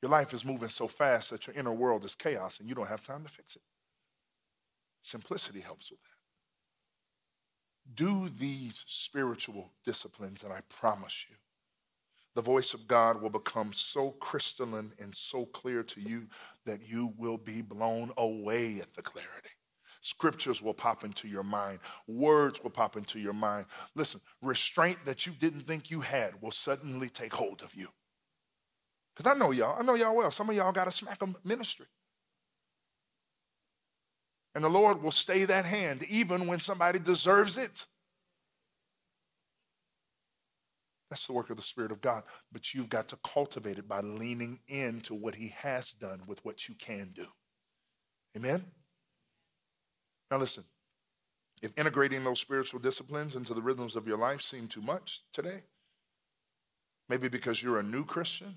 Your 0.00 0.10
life 0.10 0.32
is 0.32 0.42
moving 0.42 0.70
so 0.70 0.88
fast 0.88 1.28
that 1.30 1.46
your 1.46 1.54
inner 1.54 1.74
world 1.74 2.06
is 2.06 2.14
chaos 2.14 2.58
and 2.58 2.66
you 2.66 2.74
don't 2.74 2.88
have 2.88 3.06
time 3.06 3.22
to 3.24 3.28
fix 3.28 3.56
it. 3.56 3.62
Simplicity 5.02 5.60
helps 5.60 5.90
with 5.90 6.00
that. 6.00 6.08
Do 7.94 8.30
these 8.30 8.84
spiritual 8.86 9.70
disciplines, 9.84 10.44
and 10.44 10.50
I 10.50 10.60
promise 10.70 11.26
you, 11.28 11.36
the 12.34 12.42
voice 12.42 12.74
of 12.74 12.86
God 12.88 13.22
will 13.22 13.30
become 13.30 13.72
so 13.72 14.10
crystalline 14.12 14.92
and 14.98 15.14
so 15.14 15.46
clear 15.46 15.82
to 15.84 16.00
you 16.00 16.26
that 16.66 16.88
you 16.88 17.12
will 17.16 17.38
be 17.38 17.62
blown 17.62 18.10
away 18.16 18.80
at 18.80 18.92
the 18.94 19.02
clarity. 19.02 19.50
Scriptures 20.00 20.60
will 20.60 20.74
pop 20.74 21.04
into 21.04 21.28
your 21.28 21.42
mind, 21.42 21.78
words 22.06 22.62
will 22.62 22.70
pop 22.70 22.96
into 22.96 23.18
your 23.18 23.32
mind. 23.32 23.66
Listen, 23.94 24.20
restraint 24.42 24.98
that 25.06 25.26
you 25.26 25.32
didn't 25.32 25.62
think 25.62 25.90
you 25.90 26.00
had 26.00 26.40
will 26.42 26.50
suddenly 26.50 27.08
take 27.08 27.34
hold 27.34 27.62
of 27.62 27.74
you. 27.74 27.88
Because 29.14 29.32
I 29.32 29.38
know 29.38 29.50
y'all, 29.52 29.78
I 29.78 29.82
know 29.82 29.94
y'all 29.94 30.16
well. 30.16 30.30
Some 30.30 30.50
of 30.50 30.56
y'all 30.56 30.72
got 30.72 30.88
a 30.88 30.92
smack 30.92 31.22
of 31.22 31.34
ministry. 31.44 31.86
And 34.54 34.62
the 34.62 34.68
Lord 34.68 35.02
will 35.02 35.10
stay 35.10 35.44
that 35.44 35.64
hand 35.64 36.04
even 36.08 36.46
when 36.46 36.60
somebody 36.60 36.98
deserves 36.98 37.56
it. 37.56 37.86
That's 41.14 41.28
the 41.28 41.32
work 41.32 41.48
of 41.48 41.56
the 41.56 41.62
Spirit 41.62 41.92
of 41.92 42.00
God. 42.00 42.24
But 42.50 42.74
you've 42.74 42.88
got 42.88 43.06
to 43.10 43.18
cultivate 43.22 43.78
it 43.78 43.86
by 43.86 44.00
leaning 44.00 44.58
into 44.66 45.14
what 45.14 45.36
He 45.36 45.52
has 45.60 45.92
done 45.92 46.22
with 46.26 46.44
what 46.44 46.68
you 46.68 46.74
can 46.74 47.12
do. 47.14 47.26
Amen? 48.36 48.64
Now, 50.28 50.38
listen 50.38 50.64
if 51.62 51.70
integrating 51.78 52.24
those 52.24 52.40
spiritual 52.40 52.80
disciplines 52.80 53.36
into 53.36 53.54
the 53.54 53.62
rhythms 53.62 53.94
of 53.94 54.08
your 54.08 54.18
life 54.18 54.42
seem 54.42 54.66
too 54.66 54.82
much 54.82 55.22
today, 55.32 55.62
maybe 57.08 57.28
because 57.28 57.62
you're 57.62 57.78
a 57.78 57.82
new 57.82 58.04
Christian 58.04 58.56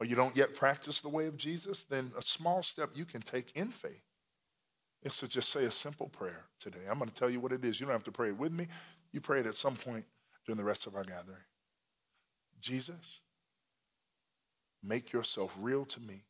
or 0.00 0.06
you 0.06 0.16
don't 0.16 0.34
yet 0.34 0.54
practice 0.54 1.02
the 1.02 1.10
way 1.10 1.26
of 1.26 1.36
Jesus, 1.36 1.84
then 1.84 2.10
a 2.18 2.22
small 2.22 2.62
step 2.62 2.88
you 2.94 3.04
can 3.04 3.20
take 3.20 3.52
in 3.54 3.70
faith 3.70 4.02
is 5.02 5.18
to 5.18 5.28
just 5.28 5.50
say 5.50 5.66
a 5.66 5.70
simple 5.70 6.08
prayer 6.08 6.46
today. 6.58 6.80
I'm 6.90 6.98
going 6.98 7.10
to 7.10 7.14
tell 7.14 7.30
you 7.30 7.38
what 7.38 7.52
it 7.52 7.64
is. 7.64 7.78
You 7.78 7.86
don't 7.86 7.94
have 7.94 8.04
to 8.04 8.12
pray 8.12 8.28
it 8.28 8.38
with 8.38 8.50
me, 8.50 8.66
you 9.12 9.20
pray 9.20 9.40
it 9.40 9.46
at 9.46 9.54
some 9.54 9.76
point 9.76 10.06
during 10.46 10.56
the 10.56 10.64
rest 10.64 10.86
of 10.86 10.96
our 10.96 11.04
gathering. 11.04 11.44
Jesus, 12.60 13.20
make 14.82 15.12
yourself 15.12 15.56
real 15.58 15.84
to 15.86 16.00
me. 16.00 16.24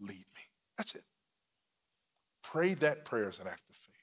Lead 0.00 0.10
me. 0.10 0.42
That's 0.76 0.94
it. 0.94 1.04
Pray 2.42 2.74
that 2.74 3.04
prayer 3.04 3.28
as 3.28 3.38
an 3.38 3.46
act 3.46 3.62
of 3.68 3.76
faith 3.76 3.94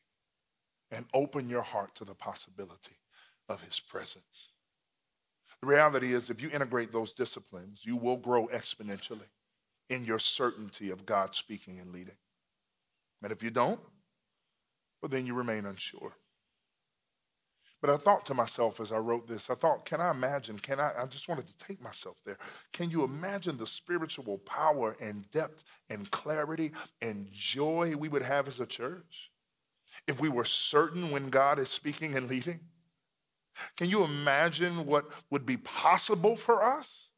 and 0.91 1.06
open 1.14 1.49
your 1.49 1.62
heart 1.62 1.95
to 1.95 2.06
the 2.06 2.16
possibility 2.16 2.97
of 3.47 3.62
his 3.62 3.80
presence. 3.80 4.49
The 5.62 5.68
reality 5.68 6.14
is, 6.14 6.30
if 6.30 6.41
you 6.41 6.49
integrate 6.49 6.91
those 6.91 7.14
disciplines, 7.14 7.86
you 7.86 7.95
will 7.95 8.18
grow 8.18 8.47
exponentially 8.47 9.30
in 9.89 10.06
your 10.06 10.20
certainty 10.20 10.89
of 10.89 11.06
God 11.06 11.36
speaking 11.36 11.80
and 11.80 11.91
leading. 11.91 12.18
And 13.22 13.32
if 13.32 13.43
you 13.43 13.52
don't, 13.52 13.80
well, 15.02 15.10
then 15.10 15.26
you 15.28 15.36
remain 15.36 15.66
unsure. 15.66 16.14
But 17.82 17.89
I 17.89 17.97
thought 17.97 18.27
to 18.27 18.36
myself 18.36 18.79
as 18.79 18.91
I 18.91 18.97
wrote 18.97 19.27
this, 19.27 19.49
I 19.49 19.55
thought, 19.55 19.86
can 19.86 19.99
I 19.99 20.11
imagine? 20.11 20.59
Can 20.59 20.79
I? 20.79 20.91
I 21.01 21.07
just 21.07 21.27
wanted 21.27 21.47
to 21.47 21.57
take 21.57 21.82
myself 21.82 22.17
there. 22.23 22.38
Can 22.71 22.91
you 22.91 23.03
imagine 23.03 23.57
the 23.57 23.65
spiritual 23.65 24.38
power 24.38 24.95
and 25.01 25.29
depth 25.32 25.63
and 25.89 26.09
clarity 26.11 26.71
and 27.01 27.27
joy 27.32 27.95
we 27.97 28.07
would 28.07 28.21
have 28.21 28.47
as 28.47 28.59
a 28.59 28.67
church 28.67 29.32
if 30.07 30.21
we 30.21 30.29
were 30.29 30.45
certain 30.45 31.09
when 31.09 31.32
God 31.32 31.57
is 31.57 31.69
speaking 31.69 32.15
and 32.15 32.29
leading? 32.29 32.59
Can 33.77 33.89
you 33.89 34.03
imagine 34.03 34.86
what 34.86 35.05
would 35.32 35.45
be 35.45 35.57
possible 35.57 36.36
for 36.36 36.63
us 36.63 37.09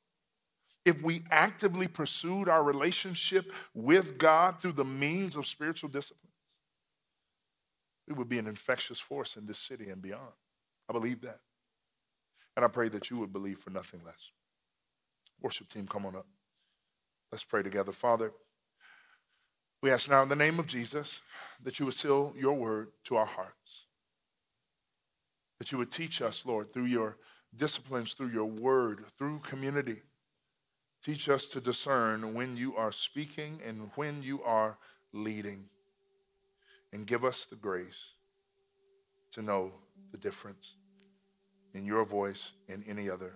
if 0.85 1.01
we 1.01 1.23
actively 1.29 1.87
pursued 1.89 2.47
our 2.47 2.63
relationship 2.63 3.51
with 3.73 4.17
God 4.17 4.61
through 4.61 4.73
the 4.73 4.85
means 4.85 5.35
of 5.35 5.45
spiritual 5.45 5.89
disciplines? 5.89 6.31
We 8.07 8.13
would 8.13 8.29
be 8.29 8.39
an 8.39 8.47
infectious 8.47 8.99
force 8.99 9.35
in 9.35 9.45
this 9.45 9.59
city 9.59 9.89
and 9.89 10.01
beyond. 10.01 10.31
I 10.89 10.93
believe 10.93 11.21
that. 11.21 11.39
And 12.55 12.63
I 12.63 12.67
pray 12.67 12.89
that 12.89 13.09
you 13.09 13.17
would 13.17 13.33
believe 13.33 13.59
for 13.59 13.69
nothing 13.69 14.01
less. 14.05 14.31
Worship 15.41 15.69
team, 15.69 15.87
come 15.87 16.05
on 16.05 16.15
up. 16.15 16.27
Let's 17.31 17.43
pray 17.43 17.63
together. 17.63 17.91
Father, 17.91 18.31
we 19.81 19.91
ask 19.91 20.09
now 20.09 20.21
in 20.23 20.29
the 20.29 20.35
name 20.35 20.59
of 20.59 20.67
Jesus 20.67 21.19
that 21.63 21.79
you 21.79 21.85
would 21.85 21.95
seal 21.95 22.33
your 22.37 22.53
word 22.53 22.89
to 23.05 23.15
our 23.15 23.25
hearts. 23.25 23.87
That 25.59 25.71
you 25.71 25.77
would 25.77 25.91
teach 25.91 26.21
us, 26.21 26.45
Lord, 26.45 26.71
through 26.71 26.85
your 26.85 27.17
disciplines, 27.55 28.13
through 28.13 28.29
your 28.29 28.45
word, 28.45 29.03
through 29.17 29.39
community. 29.39 30.01
Teach 31.03 31.27
us 31.27 31.47
to 31.47 31.59
discern 31.59 32.33
when 32.33 32.55
you 32.55 32.75
are 32.75 32.91
speaking 32.91 33.59
and 33.65 33.89
when 33.95 34.23
you 34.23 34.41
are 34.43 34.77
leading. 35.11 35.69
And 36.93 37.05
give 37.05 37.25
us 37.25 37.45
the 37.45 37.55
grace 37.55 38.13
to 39.31 39.41
know 39.41 39.73
the 40.11 40.17
difference 40.17 40.75
in 41.73 41.85
your 41.85 42.05
voice 42.05 42.53
and 42.69 42.83
any 42.87 43.09
other 43.09 43.33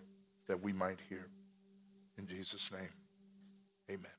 that 0.47 0.61
we 0.61 0.73
might 0.73 0.99
hear. 1.09 1.27
In 2.17 2.27
Jesus' 2.27 2.71
name, 2.71 2.89
amen. 3.89 4.11